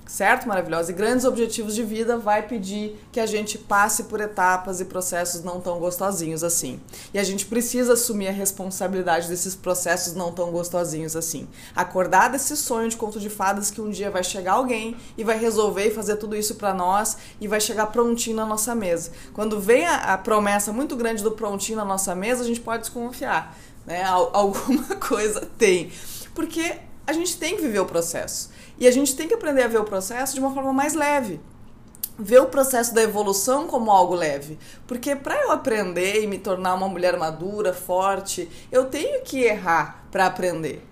certo? 0.08 0.48
Maravilhosa. 0.48 0.92
E 0.92 0.96
grandes 0.96 1.26
objetivos 1.26 1.76
de 1.76 1.84
vida 1.84 2.18
vai 2.18 2.48
pedir 2.48 2.98
que 3.12 3.20
a 3.20 3.26
gente 3.26 3.58
passe 3.58 4.04
por 4.04 4.22
etapas 4.22 4.80
e 4.80 4.86
processos 4.86 5.44
não 5.44 5.60
tão 5.60 5.80
gostosinhos 5.80 6.44
assim. 6.44 6.80
E 7.14 7.20
a 7.20 7.24
gente 7.24 7.46
precisa 7.46 7.94
assumir 7.94 8.30
a 8.30 8.32
responsabilidade 8.32 9.28
desses 9.28 9.56
processos 9.56 10.14
não 10.14 10.32
tão 10.32 10.52
gostosinhos 10.52 11.16
assim. 11.16 11.48
Acordar 11.76 12.30
desse 12.30 12.56
sonho 12.56 12.90
de 12.90 12.96
conto 12.96 13.20
de 13.20 13.30
fadas 13.30 13.70
que 13.70 13.82
um 13.82 13.90
dia 13.90 14.10
vai 14.10 14.24
chegar 14.24 14.54
alguém 14.54 14.96
e 15.18 15.24
vai 15.24 15.38
resolver 15.38 15.88
e 15.88 15.92
fazer 15.92 16.16
tudo 16.16 16.36
isso 16.36 16.56
para 16.56 16.74
nós 16.74 17.18
e 17.42 17.48
vai 17.48 17.60
chegar 17.60 17.88
prontinho 17.88 18.36
na 18.36 18.46
nossa 18.46 18.74
mesa. 18.74 19.12
Quando 19.34 19.60
vem 19.60 19.86
a, 19.86 20.14
a 20.14 20.18
promessa 20.18 20.72
muito 20.72 20.96
grande 20.96 21.22
do 21.22 21.32
prontinho 21.32 21.78
na 21.78 21.86
nossa 21.86 22.16
mesa, 22.16 22.44
a 22.44 22.46
gente 22.46 22.62
pode 22.62 22.84
desconfiar, 22.84 23.58
né? 23.86 24.04
Alguma 24.08 24.96
coisa 24.96 25.48
tem. 25.58 25.92
Porque 26.34 26.78
a 27.06 27.14
gente 27.14 27.38
tem 27.38 27.56
que 27.56 27.62
viver 27.62 27.80
o 27.80 27.86
processo. 27.86 28.50
E 28.80 28.88
a 28.88 28.92
gente 28.92 29.16
tem 29.16 29.28
que 29.28 29.34
aprender 29.34 29.64
a 29.64 29.68
ver 29.68 29.80
o 29.80 29.84
processo 29.84 30.34
de 30.34 30.40
uma 30.40 30.54
forma 30.54 30.72
mais 30.72 30.94
leve. 30.94 31.40
Ver 32.18 32.42
o 32.42 32.48
processo 32.48 32.94
da 32.94 33.02
evolução 33.02 33.68
como 33.68 33.92
algo 33.92 34.16
leve. 34.16 34.58
Porque 34.88 35.16
para 35.16 35.36
eu 35.42 35.52
aprender 35.52 36.24
e 36.24 36.28
me 36.28 36.40
tornar 36.40 36.74
uma 36.76 36.88
mulher 36.88 37.18
madura, 37.18 37.74
forte, 37.74 38.50
eu 38.72 38.86
tenho 38.86 39.22
que 39.24 39.44
errar 39.44 40.06
para 40.12 40.26
aprender. 40.26 40.87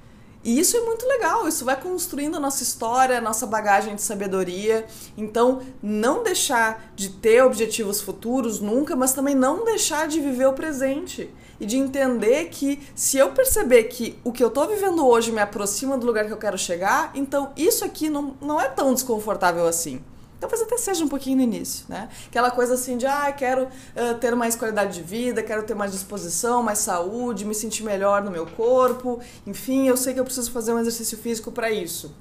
E 0.46 0.60
isso 0.60 0.78
é 0.78 0.82
muito 0.82 1.08
legal, 1.08 1.48
isso 1.48 1.66
vai 1.66 1.75
construindo 1.75 2.38
a 2.38 2.40
nossa 2.40 2.62
história, 2.62 3.18
a 3.18 3.22
nossa 3.22 3.48
bagagem 3.48 3.96
de 3.96 4.02
sabedoria. 4.04 4.86
Então, 5.18 5.64
não 5.82 6.22
deixar 6.22 6.92
de 6.96 7.10
ter 7.10 7.44
objetivos 7.44 8.00
futuros 8.00 8.60
nunca, 8.60 8.96
mas 8.96 9.12
também 9.12 9.34
não 9.34 9.66
deixar 9.66 10.08
de 10.08 10.22
viver 10.22 10.46
o 10.46 10.54
presente. 10.54 11.34
E 11.60 11.66
de 11.66 11.78
entender 11.78 12.50
que 12.50 12.80
se 12.94 13.18
eu 13.18 13.32
perceber 13.32 13.86
que 13.86 14.20
o 14.24 14.32
que 14.32 14.44
eu 14.44 14.50
estou 14.50 14.68
vivendo 14.68 15.08
hoje 15.08 15.32
me 15.32 15.42
aproxima 15.42 15.98
do 15.98 16.06
lugar 16.06 16.25
que 16.28 16.34
eu 16.34 16.38
quero 16.38 16.60
chegar, 16.60 17.10
então 17.16 17.52
isso 17.58 17.84
aqui 17.84 18.08
não, 18.08 18.38
não 18.40 18.62
é 18.62 18.68
tão 18.70 18.94
desconfortável 18.94 19.66
assim. 19.66 20.00
Talvez 20.46 20.62
até 20.62 20.78
seja 20.78 21.04
um 21.04 21.08
pouquinho 21.08 21.38
no 21.38 21.42
início, 21.42 21.88
né? 21.90 22.08
Aquela 22.28 22.52
coisa 22.52 22.75
assim 22.75 22.98
de, 22.98 23.08
ah, 23.08 23.32
quero 23.32 23.64
uh, 23.64 24.14
ter 24.20 24.36
mais 24.36 24.56
qualidade 24.56 24.94
de 24.94 25.02
vida, 25.02 25.42
quero 25.42 25.64
ter 25.64 25.74
mais 25.74 25.92
disposição, 25.92 26.62
mais 26.62 26.78
saúde, 26.78 27.44
me 27.44 27.56
sentir 27.56 27.84
melhor 27.84 28.24
no 28.24 28.30
meu 28.30 28.46
corpo, 28.46 29.20
enfim, 29.48 29.88
eu 29.88 29.98
sei 29.98 30.14
que 30.14 30.20
eu 30.20 30.24
preciso 30.24 30.52
fazer 30.52 30.72
um 30.72 30.78
exercício 30.78 31.18
físico 31.18 31.52
para 31.52 31.72
isso. 31.72 32.14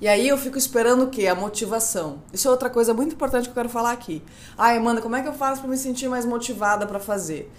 E 0.00 0.08
aí 0.08 0.26
eu 0.26 0.38
fico 0.38 0.56
esperando 0.56 1.04
o 1.04 1.08
quê? 1.08 1.26
A 1.26 1.34
motivação. 1.34 2.22
Isso 2.32 2.48
é 2.48 2.50
outra 2.50 2.70
coisa 2.70 2.94
muito 2.94 3.14
importante 3.14 3.44
que 3.44 3.50
eu 3.50 3.54
quero 3.54 3.68
falar 3.68 3.92
aqui. 3.92 4.22
Ai, 4.56 4.78
Amanda, 4.78 5.02
como 5.02 5.14
é 5.14 5.20
que 5.20 5.28
eu 5.28 5.34
faço 5.34 5.60
para 5.60 5.68
me 5.68 5.76
sentir 5.76 6.08
mais 6.08 6.24
motivada 6.24 6.86
para 6.86 6.98
fazer? 6.98 7.52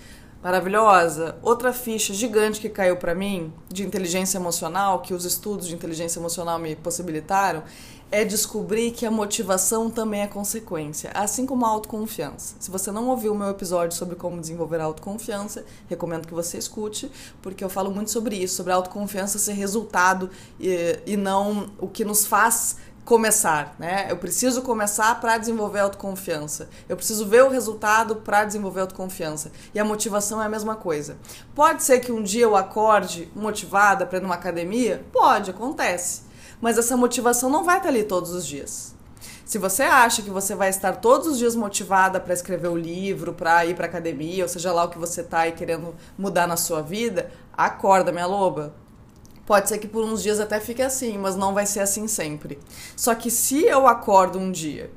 Maravilhosa. 0.44 1.36
Outra 1.42 1.74
ficha 1.74 2.14
gigante 2.14 2.60
que 2.60 2.70
caiu 2.70 2.98
para 2.98 3.16
mim 3.16 3.52
de 3.70 3.84
inteligência 3.84 4.38
emocional, 4.38 5.02
que 5.02 5.14
os 5.14 5.26
estudos 5.26 5.68
de 5.68 5.74
inteligência 5.74 6.20
emocional 6.20 6.60
me 6.60 6.76
possibilitaram, 6.76 7.64
é 8.10 8.24
descobrir 8.24 8.92
que 8.92 9.06
a 9.06 9.12
motivação 9.12 9.90
também 9.90 10.22
é 10.22 10.28
consequência, 10.28 11.12
assim 11.14 11.46
como 11.46 11.66
a 11.66 11.70
autoconfiança. 11.70 12.56
Se 12.60 12.72
você 12.72 12.92
não 12.92 13.10
ouviu 13.10 13.34
o 13.34 13.38
meu 13.38 13.50
episódio 13.50 13.98
sobre 13.98 14.16
como 14.16 14.40
desenvolver 14.40 14.80
a 14.80 14.86
autoconfiança, 14.86 15.66
recomendo 15.90 16.26
que 16.26 16.34
você 16.34 16.58
escute, 16.58 17.12
porque 17.42 17.64
eu 17.64 17.70
falo 17.70 17.92
muito 17.92 18.12
sobre 18.12 18.36
isso, 18.38 18.56
sobre 18.56 18.72
a 18.72 18.76
autoconfiança 18.76 19.38
ser 19.40 19.54
resultado 19.54 20.30
e, 20.60 21.00
e 21.06 21.18
não 21.18 21.70
o 21.80 21.88
que 21.88 22.06
nos 22.06 22.26
faz 22.26 22.78
começar, 23.08 23.76
né? 23.80 24.06
Eu 24.10 24.18
preciso 24.18 24.62
começar 24.62 25.20
para 25.20 25.40
desenvolver 25.40 25.80
autoconfiança. 25.80 26.70
Eu 26.88 26.96
preciso 26.96 27.26
ver 27.26 27.44
o 27.44 27.50
resultado 27.50 28.18
para 28.18 28.44
desenvolver 28.44 28.82
autoconfiança. 28.82 29.52
E 29.74 29.80
a 29.80 29.86
motivação 29.86 30.40
é 30.42 30.46
a 30.46 30.50
mesma 30.50 30.76
coisa. 30.76 31.18
Pode 31.56 31.82
ser 31.82 32.02
que 32.02 32.12
um 32.12 32.22
dia 32.22 32.44
eu 32.44 32.56
acorde 32.56 33.32
motivada 33.36 34.06
para 34.06 34.20
ir 34.20 34.22
numa 34.22 34.36
academia? 34.36 35.04
Pode, 35.12 35.50
acontece 35.50 36.28
mas 36.62 36.78
essa 36.78 36.98
motivação 36.98 37.50
não 37.50 37.64
vai 37.64 37.78
estar 37.78 37.90
ali 37.90 38.04
todos 38.04 38.32
os 38.32 38.46
dias. 38.46 38.96
Se 39.46 39.58
você 39.58 39.84
acha 39.84 40.22
que 40.22 40.30
você 40.30 40.54
vai 40.56 40.70
estar 40.70 40.98
todos 40.98 41.28
os 41.28 41.38
dias 41.38 41.56
motivada 41.56 42.20
para 42.20 42.34
escrever 42.34 42.68
o 42.68 42.76
livro, 42.76 43.34
para 43.34 43.66
ir 43.66 43.76
para 43.76 43.86
academia, 43.86 44.44
ou 44.44 44.50
seja 44.50 44.74
lá 44.74 44.84
o 44.84 44.90
que 44.90 44.98
você 44.98 45.22
está 45.22 45.42
aí 45.42 45.54
querendo 45.54 45.96
mudar 46.18 46.48
na 46.48 46.58
sua 46.58 46.82
vida, 46.82 47.32
acorda, 47.56 48.12
minha 48.12 48.26
loba. 48.26 48.74
Pode 49.48 49.70
ser 49.70 49.78
que 49.78 49.88
por 49.88 50.04
uns 50.04 50.22
dias 50.22 50.42
até 50.42 50.60
fique 50.60 50.82
assim, 50.82 51.18
mas 51.18 51.38
não 51.38 51.54
vai 51.54 51.66
ser 51.66 51.80
assim 51.80 52.06
sempre. 52.06 52.60
Só 52.98 53.16
que 53.16 53.32
se 53.32 53.64
eu 53.64 53.88
acordo 53.88 54.38
um 54.38 54.52
dia 54.52 54.92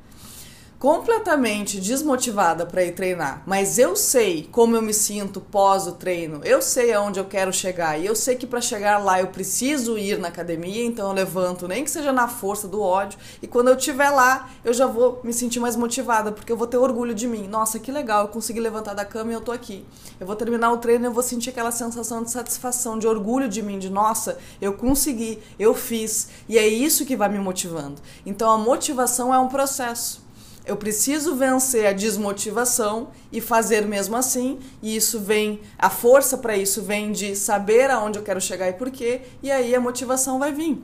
completamente 0.80 1.78
desmotivada 1.78 2.64
para 2.64 2.82
ir 2.82 2.92
treinar, 2.92 3.42
mas 3.44 3.78
eu 3.78 3.94
sei 3.94 4.49
como 4.50 4.75
eu 4.75 4.80
me 4.80 4.94
sinto 4.94 5.38
pós 5.38 5.87
o 5.87 5.92
treino, 5.92 6.40
eu 6.42 6.62
sei 6.62 6.90
aonde 6.94 7.20
eu 7.20 7.26
quero 7.26 7.52
chegar 7.52 8.00
e 8.00 8.06
eu 8.06 8.16
sei 8.16 8.34
que 8.34 8.46
para 8.46 8.62
chegar 8.62 8.96
lá 8.96 9.20
eu 9.20 9.26
preciso 9.26 9.99
ir 9.99 10.18
na 10.18 10.28
academia, 10.28 10.82
então 10.82 11.08
eu 11.08 11.14
levanto, 11.14 11.68
nem 11.68 11.84
que 11.84 11.90
seja 11.90 12.12
na 12.12 12.26
força 12.28 12.66
do 12.66 12.80
ódio, 12.80 13.18
e 13.42 13.46
quando 13.46 13.68
eu 13.68 13.75
estiver 13.75 14.08
lá, 14.08 14.49
eu 14.64 14.72
já 14.72 14.87
vou 14.87 15.20
me 15.22 15.34
sentir 15.34 15.60
mais 15.60 15.76
motivada, 15.76 16.32
porque 16.32 16.50
eu 16.50 16.56
vou 16.56 16.66
ter 16.66 16.78
orgulho 16.78 17.14
de 17.14 17.26
mim. 17.26 17.46
Nossa, 17.46 17.78
que 17.78 17.92
legal, 17.92 18.22
eu 18.22 18.28
consegui 18.28 18.58
levantar 18.58 18.94
da 18.94 19.04
cama 19.04 19.32
e 19.32 19.34
eu 19.34 19.42
tô 19.42 19.52
aqui. 19.52 19.84
Eu 20.18 20.26
vou 20.26 20.34
terminar 20.34 20.72
o 20.72 20.78
treino 20.78 21.04
e 21.04 21.08
eu 21.08 21.12
vou 21.12 21.22
sentir 21.22 21.50
aquela 21.50 21.72
sensação 21.72 22.22
de 22.22 22.30
satisfação, 22.30 22.99
de 22.99 23.06
orgulho 23.06 23.50
de 23.50 23.60
mim, 23.60 23.78
de 23.78 23.90
nossa, 23.90 24.38
eu 24.62 24.72
consegui, 24.72 25.40
eu 25.58 25.75
fiz, 25.75 26.28
e 26.49 26.56
é 26.56 26.66
isso 26.66 27.04
que 27.04 27.16
vai 27.16 27.28
me 27.28 27.38
motivando. 27.38 27.96
Então 28.25 28.49
a 28.50 28.56
motivação 28.56 29.34
é 29.34 29.38
um 29.38 29.49
processo. 29.49 30.29
Eu 30.70 30.76
preciso 30.76 31.34
vencer 31.34 31.84
a 31.84 31.92
desmotivação 31.92 33.08
e 33.32 33.40
fazer 33.40 33.88
mesmo 33.88 34.14
assim, 34.14 34.60
e 34.80 34.94
isso 34.94 35.18
vem, 35.18 35.60
a 35.76 35.90
força 35.90 36.38
para 36.38 36.56
isso 36.56 36.80
vem 36.80 37.10
de 37.10 37.34
saber 37.34 37.90
aonde 37.90 38.20
eu 38.20 38.22
quero 38.22 38.40
chegar 38.40 38.68
e 38.68 38.74
por 38.74 38.88
quê, 38.88 39.22
e 39.42 39.50
aí 39.50 39.74
a 39.74 39.80
motivação 39.80 40.38
vai 40.38 40.52
vir. 40.52 40.80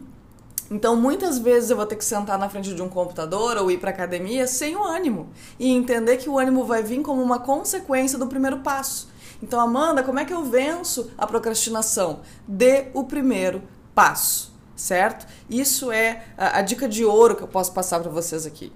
Então, 0.69 0.97
muitas 0.97 1.39
vezes 1.39 1.71
eu 1.71 1.77
vou 1.77 1.87
ter 1.87 1.95
que 1.95 2.05
sentar 2.05 2.37
na 2.37 2.49
frente 2.49 2.75
de 2.75 2.83
um 2.83 2.89
computador 2.89 3.57
ou 3.59 3.71
ir 3.71 3.79
para 3.79 3.91
academia 3.91 4.49
sem 4.49 4.75
o 4.75 4.83
ânimo 4.83 5.29
e 5.57 5.71
entender 5.71 6.17
que 6.17 6.29
o 6.29 6.37
ânimo 6.37 6.65
vai 6.65 6.83
vir 6.83 7.01
como 7.03 7.23
uma 7.23 7.39
consequência 7.39 8.19
do 8.19 8.27
primeiro 8.27 8.59
passo. 8.63 9.09
Então, 9.41 9.61
Amanda, 9.61 10.03
como 10.03 10.19
é 10.19 10.25
que 10.25 10.35
eu 10.35 10.43
venço 10.43 11.13
a 11.17 11.29
procrastinação? 11.29 12.23
Dê 12.45 12.87
o 12.93 13.05
primeiro 13.05 13.63
passo, 13.95 14.53
certo? 14.75 15.29
Isso 15.49 15.93
é 15.93 16.25
a, 16.37 16.59
a 16.59 16.63
dica 16.63 16.89
de 16.89 17.05
ouro 17.05 17.37
que 17.37 17.45
eu 17.45 17.49
posso 17.49 17.71
passar 17.73 18.01
para 18.01 18.11
vocês 18.11 18.45
aqui. 18.45 18.73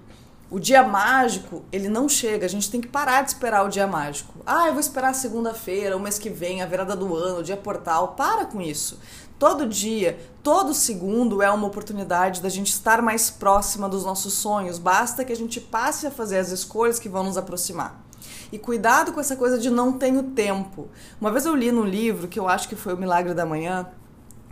O 0.51 0.59
dia 0.59 0.83
mágico, 0.83 1.63
ele 1.71 1.87
não 1.87 2.09
chega, 2.09 2.45
a 2.45 2.49
gente 2.49 2.69
tem 2.69 2.81
que 2.81 2.87
parar 2.89 3.21
de 3.21 3.29
esperar 3.29 3.65
o 3.65 3.69
dia 3.69 3.87
mágico. 3.87 4.33
Ah, 4.45 4.67
eu 4.67 4.73
vou 4.73 4.81
esperar 4.81 5.15
segunda-feira, 5.15 5.95
o 5.95 5.99
mês 5.99 6.19
que 6.19 6.29
vem, 6.29 6.61
a 6.61 6.65
virada 6.65 6.93
do 6.93 7.15
ano, 7.15 7.39
o 7.39 7.43
dia 7.43 7.55
portal. 7.55 8.09
Para 8.17 8.45
com 8.45 8.61
isso. 8.61 8.99
Todo 9.39 9.65
dia, 9.65 10.19
todo 10.43 10.73
segundo 10.73 11.41
é 11.41 11.49
uma 11.49 11.67
oportunidade 11.67 12.41
da 12.41 12.49
gente 12.49 12.67
estar 12.67 13.01
mais 13.01 13.29
próxima 13.29 13.87
dos 13.87 14.03
nossos 14.03 14.33
sonhos. 14.33 14.77
Basta 14.77 15.23
que 15.23 15.31
a 15.31 15.37
gente 15.37 15.61
passe 15.61 16.05
a 16.05 16.11
fazer 16.11 16.39
as 16.39 16.49
escolhas 16.49 16.99
que 16.99 17.07
vão 17.07 17.23
nos 17.23 17.37
aproximar. 17.37 18.03
E 18.51 18.59
cuidado 18.59 19.13
com 19.13 19.21
essa 19.21 19.37
coisa 19.37 19.57
de 19.57 19.69
não 19.69 19.93
tenho 19.93 20.21
tempo. 20.21 20.89
Uma 21.19 21.31
vez 21.31 21.45
eu 21.45 21.55
li 21.55 21.71
num 21.71 21.85
livro 21.85 22.27
que 22.27 22.37
eu 22.37 22.49
acho 22.49 22.67
que 22.67 22.75
foi 22.75 22.93
o 22.93 22.97
Milagre 22.97 23.33
da 23.33 23.45
Manhã, 23.45 23.87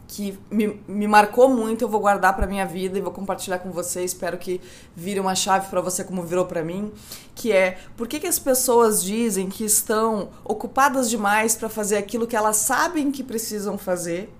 que 0.09 0.37
me, 0.49 0.81
me 0.87 1.07
marcou 1.07 1.47
muito, 1.47 1.83
eu 1.83 1.87
vou 1.87 1.99
guardar 1.99 2.35
para 2.35 2.47
minha 2.47 2.65
vida 2.65 2.97
e 2.97 3.01
vou 3.01 3.11
compartilhar 3.11 3.59
com 3.59 3.71
você, 3.71 4.03
espero 4.03 4.39
que 4.39 4.59
vire 4.95 5.19
uma 5.19 5.35
chave 5.35 5.69
para 5.69 5.79
você 5.81 6.03
como 6.03 6.23
virou 6.23 6.47
para 6.47 6.63
mim, 6.63 6.91
que 7.35 7.51
é 7.51 7.77
por 7.95 8.07
que, 8.07 8.19
que 8.19 8.25
as 8.25 8.39
pessoas 8.39 9.03
dizem 9.03 9.49
que 9.49 9.63
estão 9.63 10.29
ocupadas 10.43 11.11
demais 11.11 11.55
para 11.55 11.69
fazer 11.69 11.97
aquilo 11.97 12.25
que 12.25 12.35
elas 12.35 12.57
sabem 12.57 13.11
que 13.11 13.23
precisam 13.23 13.77
fazer 13.77 14.33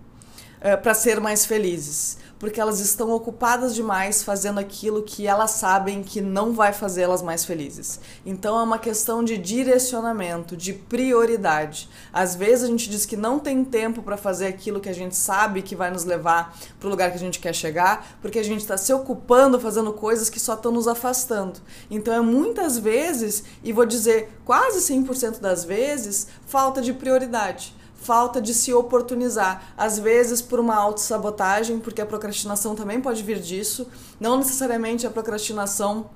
eh, 0.61 0.75
para 0.77 0.93
ser 0.93 1.19
mais 1.19 1.45
felizes? 1.45 2.17
porque 2.39 2.59
elas 2.59 2.79
estão 2.79 3.11
ocupadas 3.11 3.75
demais 3.75 4.23
fazendo 4.23 4.59
aquilo 4.59 5.03
que 5.03 5.27
elas 5.27 5.51
sabem 5.51 6.01
que 6.01 6.21
não 6.21 6.53
vai 6.53 6.71
fazê-las 6.71 7.21
mais 7.21 7.43
felizes. 7.43 7.99
Então 8.25 8.57
é 8.57 8.63
uma 8.63 8.79
questão 8.79 9.21
de 9.21 9.37
direcionamento, 9.37 10.55
de 10.55 10.71
prioridade. 10.71 11.89
Às 12.13 12.35
vezes 12.35 12.63
a 12.63 12.67
gente 12.67 12.89
diz 12.89 13.05
que 13.05 13.17
não 13.17 13.37
tem 13.37 13.63
tempo 13.65 14.01
para 14.01 14.15
fazer 14.15 14.47
aquilo 14.47 14.79
que 14.79 14.87
a 14.87 14.93
gente 14.93 15.17
sabe 15.17 15.61
que 15.61 15.75
vai 15.75 15.91
nos 15.91 16.05
levar 16.05 16.57
para 16.79 16.87
o 16.87 16.89
lugar 16.89 17.11
que 17.11 17.17
a 17.17 17.19
gente 17.19 17.39
quer 17.39 17.53
chegar, 17.53 18.17
porque 18.21 18.39
a 18.39 18.43
gente 18.43 18.61
está 18.61 18.77
se 18.77 18.93
ocupando 18.93 19.59
fazendo 19.59 19.91
coisas 19.91 20.29
que 20.29 20.39
só 20.39 20.53
estão 20.53 20.71
nos 20.71 20.87
afastando. 20.87 21.59
Então 21.91 22.13
é 22.13 22.21
muitas 22.21 22.79
vezes, 22.79 23.43
e 23.61 23.73
vou 23.73 23.85
dizer 23.85 24.31
quase 24.45 24.79
100% 24.93 25.41
das 25.41 25.65
vezes, 25.65 26.27
falta 26.45 26.81
de 26.81 26.93
prioridade 26.93 27.78
falta 28.01 28.41
de 28.41 28.53
se 28.53 28.73
oportunizar, 28.73 29.73
às 29.77 29.99
vezes 29.99 30.41
por 30.41 30.59
uma 30.59 30.75
autossabotagem, 30.75 31.79
porque 31.79 32.01
a 32.01 32.05
procrastinação 32.05 32.75
também 32.75 33.01
pode 33.01 33.23
vir 33.23 33.39
disso, 33.39 33.87
não 34.19 34.37
necessariamente 34.37 35.05
a 35.05 35.09
procrastinação 35.09 36.09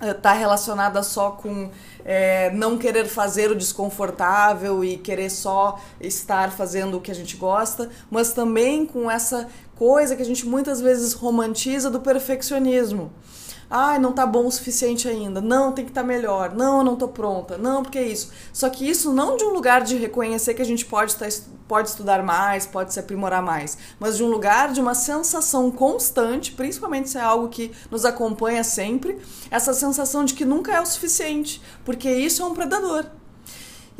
está 0.00 0.34
eh, 0.34 0.38
relacionada 0.38 1.02
só 1.02 1.32
com 1.32 1.70
é, 2.04 2.50
não 2.52 2.78
querer 2.78 3.06
fazer 3.06 3.50
o 3.50 3.54
desconfortável 3.54 4.82
e 4.84 4.96
querer 4.96 5.30
só 5.30 5.78
estar 6.00 6.50
fazendo 6.50 6.96
o 6.96 7.00
que 7.00 7.10
a 7.10 7.14
gente 7.14 7.36
gosta, 7.36 7.90
mas 8.10 8.32
também 8.32 8.86
com 8.86 9.10
essa 9.10 9.48
coisa 9.76 10.16
que 10.16 10.22
a 10.22 10.24
gente 10.26 10.46
muitas 10.46 10.80
vezes 10.80 11.12
romantiza 11.12 11.90
do 11.90 12.00
perfeccionismo. 12.00 13.10
Ai, 13.70 14.00
não 14.00 14.10
tá 14.12 14.26
bom 14.26 14.46
o 14.46 14.50
suficiente 14.50 15.08
ainda. 15.08 15.40
Não, 15.40 15.70
tem 15.70 15.84
que 15.84 15.92
estar 15.92 16.00
tá 16.00 16.06
melhor. 16.06 16.52
Não, 16.56 16.78
eu 16.78 16.84
não 16.84 16.96
tô 16.96 17.06
pronta. 17.06 17.56
Não, 17.56 17.82
porque 17.84 17.98
é 17.98 18.02
isso. 18.02 18.32
Só 18.52 18.68
que 18.68 18.88
isso 18.88 19.12
não 19.12 19.36
de 19.36 19.44
um 19.44 19.50
lugar 19.50 19.82
de 19.82 19.96
reconhecer 19.96 20.54
que 20.54 20.62
a 20.62 20.66
gente 20.66 20.84
pode, 20.84 21.12
estar, 21.12 21.28
pode 21.68 21.90
estudar 21.90 22.20
mais, 22.24 22.66
pode 22.66 22.92
se 22.92 22.98
aprimorar 22.98 23.40
mais, 23.40 23.78
mas 24.00 24.16
de 24.16 24.24
um 24.24 24.28
lugar 24.28 24.72
de 24.72 24.80
uma 24.80 24.94
sensação 24.94 25.70
constante, 25.70 26.50
principalmente 26.50 27.10
se 27.10 27.18
é 27.18 27.20
algo 27.20 27.48
que 27.48 27.70
nos 27.90 28.04
acompanha 28.04 28.64
sempre, 28.64 29.18
essa 29.50 29.72
sensação 29.72 30.24
de 30.24 30.34
que 30.34 30.44
nunca 30.44 30.72
é 30.72 30.80
o 30.80 30.86
suficiente, 30.86 31.62
porque 31.84 32.10
isso 32.10 32.42
é 32.42 32.44
um 32.44 32.54
predador. 32.54 33.19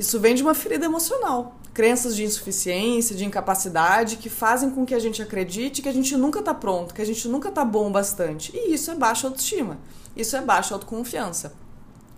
Isso 0.01 0.19
vem 0.19 0.35
de 0.35 0.43
uma 0.43 0.55
ferida 0.55 0.87
emocional 0.87 1.61
crenças 1.73 2.17
de 2.17 2.25
insuficiência, 2.25 3.15
de 3.15 3.25
incapacidade, 3.25 4.17
que 4.17 4.29
fazem 4.29 4.71
com 4.71 4.85
que 4.85 4.95
a 4.95 4.99
gente 4.99 5.23
acredite 5.23 5.81
que 5.81 5.89
a 5.89 5.93
gente 5.93 6.17
nunca 6.17 6.41
está 6.41 6.53
pronto, 6.53 6.93
que 6.93 7.01
a 7.01 7.07
gente 7.07 7.29
nunca 7.29 7.49
está 7.49 7.65
bom 7.65 7.89
o 7.89 7.91
bastante. 7.91 8.51
E 8.55 8.75
isso 8.75 8.91
é 8.91 8.95
baixa 8.95 9.27
autoestima, 9.27 9.79
isso 10.17 10.37
é 10.37 10.41
baixa 10.41 10.75
autoconfiança. 10.75 11.53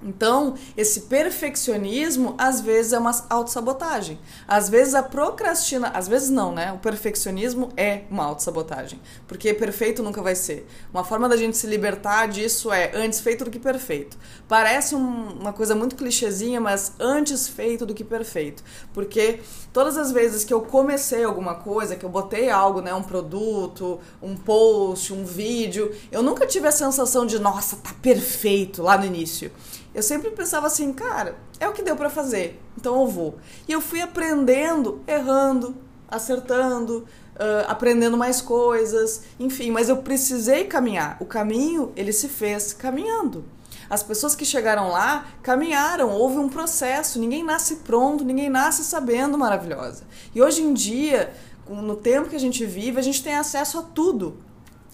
Então, 0.03 0.55
esse 0.77 1.03
perfeccionismo 1.03 2.35
às 2.37 2.61
vezes 2.61 2.93
é 2.93 2.99
uma 2.99 3.13
autossabotagem. 3.31 4.19
Às 4.47 4.69
vezes 4.69 4.95
a 4.95 5.03
procrastina, 5.03 5.89
às 5.89 6.09
vezes 6.09 6.29
não, 6.29 6.53
né? 6.53 6.73
O 6.73 6.79
perfeccionismo 6.79 7.69
é 7.77 8.03
uma 8.11 8.25
autossabotagem, 8.25 9.01
porque 9.29 9.55
perfeito 9.55 10.03
nunca 10.03 10.21
vai 10.21 10.35
ser. 10.35 10.67
Uma 10.93 11.05
forma 11.05 11.29
da 11.29 11.37
gente 11.37 11.57
se 11.57 11.67
libertar 11.67 12.27
disso 12.27 12.73
é 12.73 12.91
antes 12.95 13.21
feito 13.21 13.45
do 13.45 13.51
que 13.51 13.59
perfeito. 13.59 14.19
Parece 14.49 14.95
um, 14.95 15.39
uma 15.41 15.53
coisa 15.53 15.75
muito 15.75 15.95
clichêzinha, 15.95 16.61
mas 16.61 16.93
antes 16.99 17.49
feito 17.49 17.87
do 17.87 17.95
que 17.95 18.03
perfeito. 18.03 18.65
Porque 18.93 19.41
todas 19.73 19.97
as 19.97 20.11
vezes 20.11 20.45
que 20.45 20.53
eu 20.53 20.63
comecei 20.63 21.23
alguma 21.25 21.55
coisa, 21.55 21.95
que 21.95 22.05
eu 22.05 22.11
botei 22.11 22.51
algo, 22.51 22.81
né, 22.81 22.93
um 22.93 23.03
produto, 23.03 24.01
um 24.21 24.37
post, 24.37 25.13
um 25.13 25.25
vídeo, 25.25 25.95
eu 26.11 26.23
nunca 26.23 26.47
tive 26.47 26.67
a 26.67 26.73
sensação 26.73 27.25
de, 27.25 27.39
nossa, 27.39 27.77
tá 27.77 27.95
perfeito 28.03 28.83
lá 28.83 28.99
no 28.99 29.05
início 29.05 29.53
eu 29.95 30.03
sempre 30.03 30.31
pensava 30.31 30.67
assim, 30.67 30.93
cara, 30.93 31.37
é 31.61 31.69
o 31.69 31.73
que 31.73 31.83
deu 31.83 31.97
para 31.97 32.09
fazer, 32.09 32.61
então 32.77 33.01
eu 33.01 33.07
vou. 33.07 33.39
E 33.69 33.73
eu 33.73 33.81
fui 33.81 34.01
aprendendo, 34.01 35.03
errando, 35.07 35.77
acertando, 36.09 37.07
uh, 37.37 37.69
aprendendo 37.69 38.17
mais 38.17 38.41
coisas, 38.41 39.23
enfim, 39.39 39.71
mas 39.71 39.89
eu 39.89 39.99
precisei 39.99 40.65
caminhar. 40.65 41.17
O 41.21 41.25
caminho, 41.25 41.93
ele 41.97 42.13
se 42.13 42.29
fez 42.29 42.73
caminhando. 42.73 43.45
As 43.89 44.03
pessoas 44.03 44.35
que 44.35 44.45
chegaram 44.45 44.89
lá 44.89 45.27
caminharam, 45.43 46.11
houve 46.11 46.39
um 46.39 46.49
processo, 46.49 47.19
ninguém 47.19 47.45
nasce 47.45 47.77
pronto, 47.77 48.25
ninguém 48.25 48.49
nasce 48.49 48.85
sabendo 48.85 49.37
maravilhosa. 49.37 50.05
E 50.35 50.41
hoje 50.41 50.63
em 50.63 50.73
dia, 50.73 51.35
no 51.69 51.97
tempo 51.97 52.31
que 52.31 52.37
a 52.37 52.41
gente 52.41 52.65
vive, 52.65 52.99
a 52.99 53.03
gente 53.03 53.23
tem 53.23 53.35
acesso 53.35 53.79
a 53.79 53.83
tudo. 53.83 54.39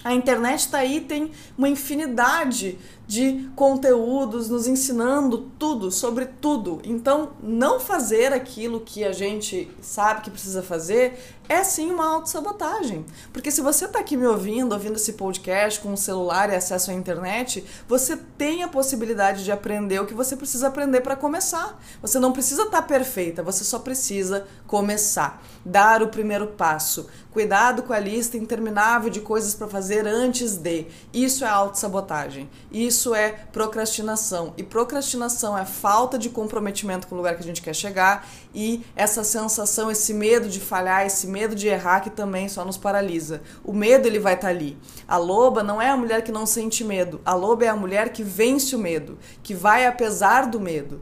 A 0.03 0.13
internet 0.15 0.61
está 0.61 0.79
aí, 0.79 1.01
tem 1.01 1.33
uma 1.57 1.69
infinidade 1.69 2.79
de 3.09 3.49
conteúdos 3.57 4.51
nos 4.51 4.69
ensinando 4.69 5.51
tudo 5.59 5.91
sobre 5.91 6.27
tudo. 6.27 6.79
Então, 6.85 7.31
não 7.43 7.81
fazer 7.81 8.35
aquilo 8.35 8.81
que 8.81 9.03
a 9.03 9.13
gente 9.13 9.69
sabe 9.81 10.21
que 10.21 10.31
precisa 10.31 10.63
fazer 10.63 11.19
é 11.49 11.65
sim 11.65 11.91
uma 11.91 12.07
autossabotagem. 12.07 13.07
Porque 13.33 13.51
se 13.51 13.63
você 13.63 13.87
está 13.87 14.01
aqui 14.01 14.17
me 14.17 14.27
ouvindo, 14.27 14.73
ouvindo 14.73 14.97
esse 14.97 15.15
podcast 15.15 15.81
com 15.81 15.89
um 15.89 15.97
celular 15.97 16.51
e 16.51 16.55
acesso 16.55 16.91
à 16.91 16.95
internet, 16.95 17.65
você 17.89 18.17
tem 18.37 18.63
a 18.63 18.69
possibilidade 18.69 19.43
de 19.43 19.51
aprender 19.51 19.99
o 19.99 20.07
que 20.07 20.13
você 20.13 20.37
precisa 20.37 20.69
aprender 20.69 21.01
para 21.01 21.17
começar. 21.17 21.81
Você 22.03 22.19
não 22.19 22.33
precisa 22.33 22.65
estar 22.65 22.83
tá 22.83 22.87
perfeita, 22.87 23.43
você 23.43 23.65
só 23.65 23.79
precisa 23.79 24.47
começar, 24.67 25.43
dar 25.65 26.03
o 26.03 26.09
primeiro 26.09 26.49
passo. 26.49 27.09
Cuidado 27.33 27.83
com 27.83 27.93
a 27.93 27.99
lista 27.99 28.37
interminável 28.37 29.09
de 29.09 29.21
coisas 29.21 29.55
para 29.55 29.69
fazer 29.69 30.07
antes 30.07 30.57
de. 30.57 30.87
Isso 31.15 31.45
é 31.45 31.49
autossabotagem. 31.49 32.51
Isso 32.71 32.98
isso 32.99 33.15
é 33.15 33.31
procrastinação. 33.53 34.53
E 34.57 34.63
procrastinação 34.65 35.57
é 35.57 35.65
falta 35.65 36.19
de 36.19 36.29
comprometimento 36.29 37.07
com 37.07 37.15
o 37.15 37.19
lugar 37.19 37.37
que 37.37 37.43
a 37.43 37.47
gente 37.47 37.63
quer 37.63 37.75
chegar 37.75 38.29
e 38.53 38.85
essa 38.97 39.23
sensação, 39.23 39.89
esse 39.89 40.13
medo 40.13 40.49
de 40.49 40.59
falhar, 40.59 41.07
esse 41.07 41.29
medo 41.29 41.55
de 41.55 41.69
errar 41.69 42.01
que 42.01 42.11
também 42.11 42.49
só 42.49 42.65
nos 42.65 42.77
paralisa. 42.77 43.41
O 43.63 43.73
medo 43.73 44.09
ele 44.09 44.19
vai 44.19 44.35
estar 44.35 44.49
tá 44.49 44.53
ali. 44.53 44.77
A 45.07 45.17
loba 45.17 45.63
não 45.63 45.81
é 45.81 45.89
a 45.89 45.97
mulher 45.97 46.23
que 46.23 46.33
não 46.33 46.45
sente 46.45 46.83
medo. 46.83 47.21
A 47.25 47.35
loba 47.35 47.65
é 47.65 47.69
a 47.69 47.77
mulher 47.77 48.09
que 48.13 48.25
vence 48.25 48.75
o 48.75 48.79
medo, 48.79 49.17
que 49.45 49.55
vai 49.55 49.87
apesar 49.87 50.47
do 50.47 50.59
medo, 50.59 51.01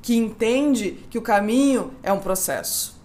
que 0.00 0.16
entende 0.16 0.92
que 1.10 1.18
o 1.18 1.22
caminho 1.22 1.92
é 2.02 2.12
um 2.12 2.20
processo, 2.20 2.98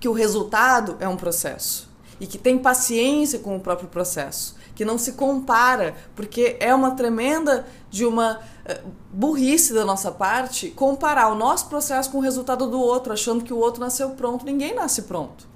que 0.00 0.08
o 0.08 0.12
resultado 0.12 0.96
é 0.98 1.06
um 1.06 1.16
processo 1.16 1.90
e 2.18 2.26
que 2.26 2.38
tem 2.38 2.58
paciência 2.58 3.38
com 3.38 3.56
o 3.56 3.60
próprio 3.60 3.88
processo 3.88 4.56
que 4.74 4.84
não 4.84 4.98
se 4.98 5.12
compara, 5.12 5.94
porque 6.14 6.56
é 6.60 6.74
uma 6.74 6.92
tremenda 6.92 7.66
de 7.90 8.04
uma 8.04 8.40
eh, 8.64 8.80
burrice 9.12 9.72
da 9.72 9.84
nossa 9.84 10.10
parte 10.10 10.70
comparar 10.70 11.28
o 11.28 11.34
nosso 11.34 11.68
processo 11.68 12.10
com 12.10 12.18
o 12.18 12.20
resultado 12.20 12.68
do 12.68 12.80
outro, 12.80 13.12
achando 13.12 13.44
que 13.44 13.52
o 13.52 13.58
outro 13.58 13.80
nasceu 13.80 14.10
pronto. 14.10 14.44
Ninguém 14.44 14.74
nasce 14.74 15.02
pronto. 15.02 15.46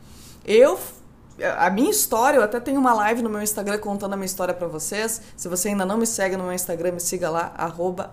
Eu 0.45 0.79
a 1.59 1.69
minha 1.69 1.91
história, 1.91 2.39
eu 2.39 2.43
até 2.43 2.59
tenho 2.59 2.81
uma 2.81 2.95
live 2.95 3.23
no 3.23 3.29
meu 3.29 3.43
Instagram 3.43 3.79
contando 3.79 4.15
a 4.15 4.17
minha 4.17 4.27
história 4.27 4.55
para 4.55 4.67
vocês. 4.67 5.21
Se 5.37 5.49
você 5.49 5.69
ainda 5.69 5.85
não 5.85 5.99
me 5.99 6.07
segue 6.07 6.37
no 6.37 6.45
meu 6.45 6.53
Instagram, 6.53 6.93
me 6.93 7.01
siga 7.01 7.29
lá, 7.29 7.53
arroba 7.57 8.09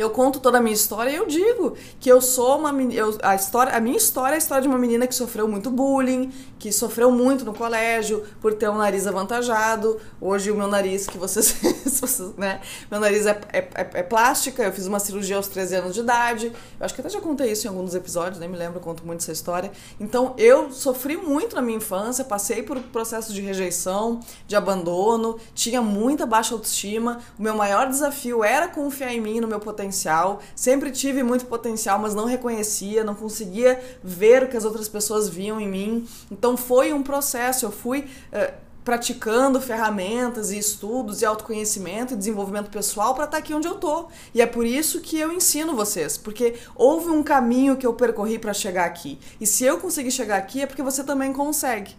eu 0.00 0.08
conto 0.08 0.40
toda 0.40 0.58
a 0.58 0.60
minha 0.62 0.74
história 0.74 1.10
e 1.10 1.16
eu 1.16 1.26
digo 1.26 1.76
que 2.00 2.10
eu 2.10 2.22
sou 2.22 2.58
uma 2.58 2.70
eu, 2.90 3.18
a 3.22 3.34
história 3.34 3.74
a 3.74 3.80
minha 3.80 3.98
história 3.98 4.34
é 4.34 4.36
a 4.36 4.38
história 4.38 4.62
de 4.62 4.68
uma 4.68 4.78
menina 4.78 5.06
que 5.06 5.14
sofreu 5.14 5.46
muito 5.46 5.70
bullying 5.70 6.32
que 6.58 6.70
sofreu 6.72 7.10
muito 7.10 7.44
no 7.44 7.54
colégio 7.54 8.24
por 8.40 8.52
ter 8.52 8.68
um 8.68 8.76
nariz 8.76 9.06
avantajado. 9.06 9.98
Hoje 10.20 10.50
o 10.50 10.54
meu 10.54 10.68
nariz 10.68 11.06
que 11.06 11.16
vocês, 11.16 11.56
né 12.36 12.60
meu 12.90 13.00
nariz 13.00 13.24
é, 13.26 13.40
é, 13.50 13.58
é, 13.58 13.90
é, 13.94 14.02
plástica 14.02 14.62
eu 14.62 14.72
fiz 14.72 14.86
uma 14.86 14.98
cirurgia 14.98 15.36
aos 15.36 15.48
13 15.48 15.76
anos 15.76 15.94
de 15.94 16.00
idade. 16.00 16.46
Eu 16.78 16.84
acho 16.84 16.94
que 16.94 17.00
até 17.00 17.08
já 17.08 17.20
contei 17.20 17.50
isso 17.50 17.66
em 17.66 17.70
alguns 17.70 17.94
episódios 17.94 18.38
nem 18.38 18.48
me 18.48 18.56
lembro 18.56 18.78
eu 18.78 18.82
conto 18.82 19.04
muito 19.06 19.20
essa 19.20 19.32
história. 19.32 19.70
Então 19.98 20.34
eu 20.36 20.70
sofri 20.70 21.16
muito 21.16 21.56
na 21.56 21.62
minha 21.62 21.78
infância 21.78 22.24
passei 22.24 22.62
por 22.62 22.78
processo 22.78 23.32
de 23.32 23.40
rejeição 23.40 24.20
de 24.46 24.54
abandono 24.54 25.38
tinha 25.54 25.80
muita 25.80 26.26
baixa 26.26 26.54
autoestima. 26.54 27.20
O 27.38 27.42
meu 27.42 27.54
maior 27.54 27.88
desafio 27.88 28.44
era 28.44 28.68
confiar 28.68 29.14
em 29.14 29.20
mim 29.20 29.40
no 29.40 29.48
meu 29.48 29.60
potencial 29.60 29.89
potencial, 29.90 30.40
sempre 30.54 30.90
tive 30.90 31.22
muito 31.22 31.46
potencial, 31.46 31.98
mas 31.98 32.14
não 32.14 32.24
reconhecia, 32.24 33.02
não 33.04 33.14
conseguia 33.14 33.80
ver 34.02 34.44
o 34.44 34.48
que 34.48 34.56
as 34.56 34.64
outras 34.64 34.88
pessoas 34.88 35.28
viam 35.28 35.60
em 35.60 35.68
mim. 35.68 36.08
Então 36.30 36.56
foi 36.56 36.92
um 36.92 37.02
processo, 37.02 37.66
eu 37.66 37.72
fui. 37.72 38.06
Uh, 38.32 38.70
praticando 38.82 39.60
ferramentas 39.60 40.50
e 40.50 40.58
estudos 40.58 41.20
e 41.20 41.26
autoconhecimento 41.26 42.14
e 42.14 42.16
desenvolvimento 42.16 42.70
pessoal 42.70 43.14
para 43.14 43.24
estar 43.24 43.36
tá 43.36 43.42
aqui 43.42 43.52
onde 43.52 43.68
eu 43.68 43.74
tô. 43.74 44.08
E 44.34 44.40
é 44.40 44.46
por 44.46 44.64
isso 44.64 45.00
que 45.02 45.18
eu 45.18 45.30
ensino 45.30 45.76
vocês, 45.76 46.16
porque 46.16 46.54
houve 46.74 47.10
um 47.10 47.22
caminho 47.22 47.76
que 47.76 47.86
eu 47.86 47.92
percorri 47.92 48.38
para 48.38 48.54
chegar 48.54 48.86
aqui. 48.86 49.18
E 49.38 49.46
se 49.46 49.64
eu 49.64 49.78
conseguir 49.78 50.10
chegar 50.10 50.38
aqui 50.38 50.62
é 50.62 50.66
porque 50.66 50.82
você 50.82 51.04
também 51.04 51.30
consegue. 51.30 51.94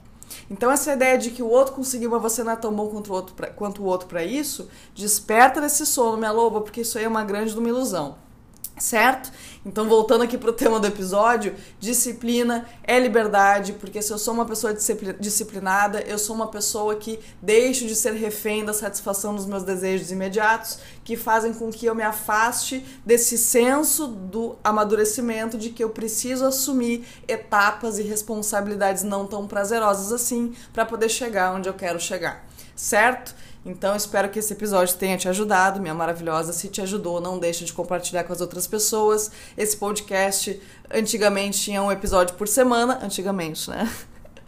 Então 0.49 0.71
essa 0.71 0.93
ideia 0.93 1.17
de 1.17 1.31
que 1.31 1.43
o 1.43 1.47
outro 1.47 1.73
conseguiu, 1.73 2.09
mas 2.09 2.21
você 2.21 2.43
não 2.43 2.53
é 2.53 2.55
tão 2.55 2.73
bom 2.73 2.87
quanto 2.87 3.11
o 3.11 3.13
outro 3.13 3.35
pra, 3.35 3.47
quanto 3.47 3.81
o 3.81 3.85
outro 3.85 4.07
para 4.07 4.23
isso, 4.23 4.69
desperta 4.95 5.61
desse 5.61 5.85
sono, 5.85 6.17
minha 6.17 6.31
loba, 6.31 6.61
porque 6.61 6.81
isso 6.81 6.97
aí 6.97 7.03
é 7.03 7.07
uma 7.07 7.23
grande 7.23 7.51
ilusão 7.51 8.15
certo? 8.81 9.31
Então, 9.63 9.87
voltando 9.87 10.23
aqui 10.23 10.37
para 10.37 10.49
o 10.49 10.53
tema 10.53 10.79
do 10.79 10.87
episódio, 10.87 11.55
disciplina 11.79 12.65
é 12.83 12.99
liberdade, 12.99 13.73
porque 13.73 14.01
se 14.01 14.11
eu 14.11 14.17
sou 14.17 14.33
uma 14.33 14.45
pessoa 14.45 14.73
disciplinada, 15.19 16.01
eu 16.01 16.17
sou 16.17 16.35
uma 16.35 16.47
pessoa 16.47 16.95
que 16.95 17.19
deixo 17.41 17.85
de 17.85 17.95
ser 17.95 18.13
refém 18.13 18.65
da 18.65 18.73
satisfação 18.73 19.35
dos 19.35 19.45
meus 19.45 19.61
desejos 19.61 20.11
imediatos, 20.11 20.79
que 21.03 21.15
fazem 21.15 21.53
com 21.53 21.69
que 21.69 21.85
eu 21.85 21.93
me 21.93 22.01
afaste 22.01 22.83
desse 23.05 23.37
senso 23.37 24.07
do 24.07 24.55
amadurecimento 24.63 25.57
de 25.57 25.69
que 25.69 25.83
eu 25.83 25.91
preciso 25.91 26.43
assumir 26.43 27.05
etapas 27.27 27.99
e 27.99 28.01
responsabilidades 28.01 29.03
não 29.03 29.27
tão 29.27 29.47
prazerosas 29.47 30.11
assim 30.11 30.55
para 30.73 30.85
poder 30.85 31.09
chegar 31.09 31.53
onde 31.53 31.69
eu 31.69 31.73
quero 31.75 31.99
chegar, 31.99 32.47
certo? 32.75 33.35
Então, 33.63 33.95
espero 33.95 34.29
que 34.29 34.39
esse 34.39 34.53
episódio 34.53 34.95
tenha 34.95 35.17
te 35.17 35.29
ajudado, 35.29 35.79
minha 35.79 35.93
maravilhosa. 35.93 36.51
Se 36.51 36.67
te 36.67 36.81
ajudou, 36.81 37.21
não 37.21 37.37
deixe 37.37 37.63
de 37.63 37.71
compartilhar 37.71 38.23
com 38.23 38.33
as 38.33 38.41
outras 38.41 38.65
pessoas. 38.65 39.31
Esse 39.55 39.77
podcast 39.77 40.59
antigamente 40.91 41.59
tinha 41.59 41.81
um 41.81 41.91
episódio 41.91 42.35
por 42.35 42.47
semana, 42.47 42.99
antigamente, 43.03 43.69
né? 43.69 43.87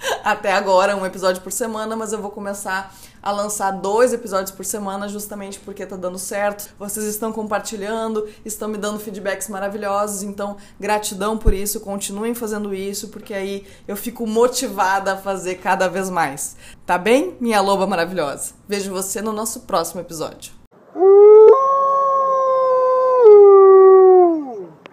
Até 0.24 0.52
agora, 0.52 0.96
um 0.96 1.06
episódio 1.06 1.42
por 1.42 1.52
semana, 1.52 1.96
mas 1.96 2.14
eu 2.14 2.22
vou 2.22 2.32
começar 2.32 2.94
a 3.22 3.32
lançar 3.32 3.72
dois 3.72 4.12
episódios 4.12 4.52
por 4.52 4.66
semana, 4.66 5.08
justamente 5.08 5.60
porque 5.60 5.86
tá 5.86 5.96
dando 5.96 6.20
certo. 6.20 6.70
Vocês 6.78 7.06
estão 7.06 7.32
compartilhando, 7.32 8.28
estão 8.44 8.68
me 8.68 8.78
dando 8.78 9.00
feedbacks 9.00 9.48
maravilhosos, 9.48 10.24
então 10.24 10.58
gratidão 10.80 11.38
por 11.38 11.54
isso, 11.54 11.80
continuem 11.80 12.36
fazendo 12.36 12.74
isso, 12.74 13.08
porque 13.10 13.34
aí 13.34 13.66
eu 13.88 13.96
fico 13.96 14.28
motivada 14.28 15.14
a 15.14 15.18
fazer 15.18 15.56
cada 15.56 15.88
vez 15.88 16.10
mais. 16.10 16.58
Tá 16.86 16.98
bem, 16.98 17.38
minha 17.40 17.62
loba 17.62 17.88
maravilhosa? 17.88 18.54
Vejo 18.68 18.92
você 18.92 19.22
no 19.22 19.32
nosso 19.32 19.62
próximo 19.62 20.02
episódio. 20.02 20.52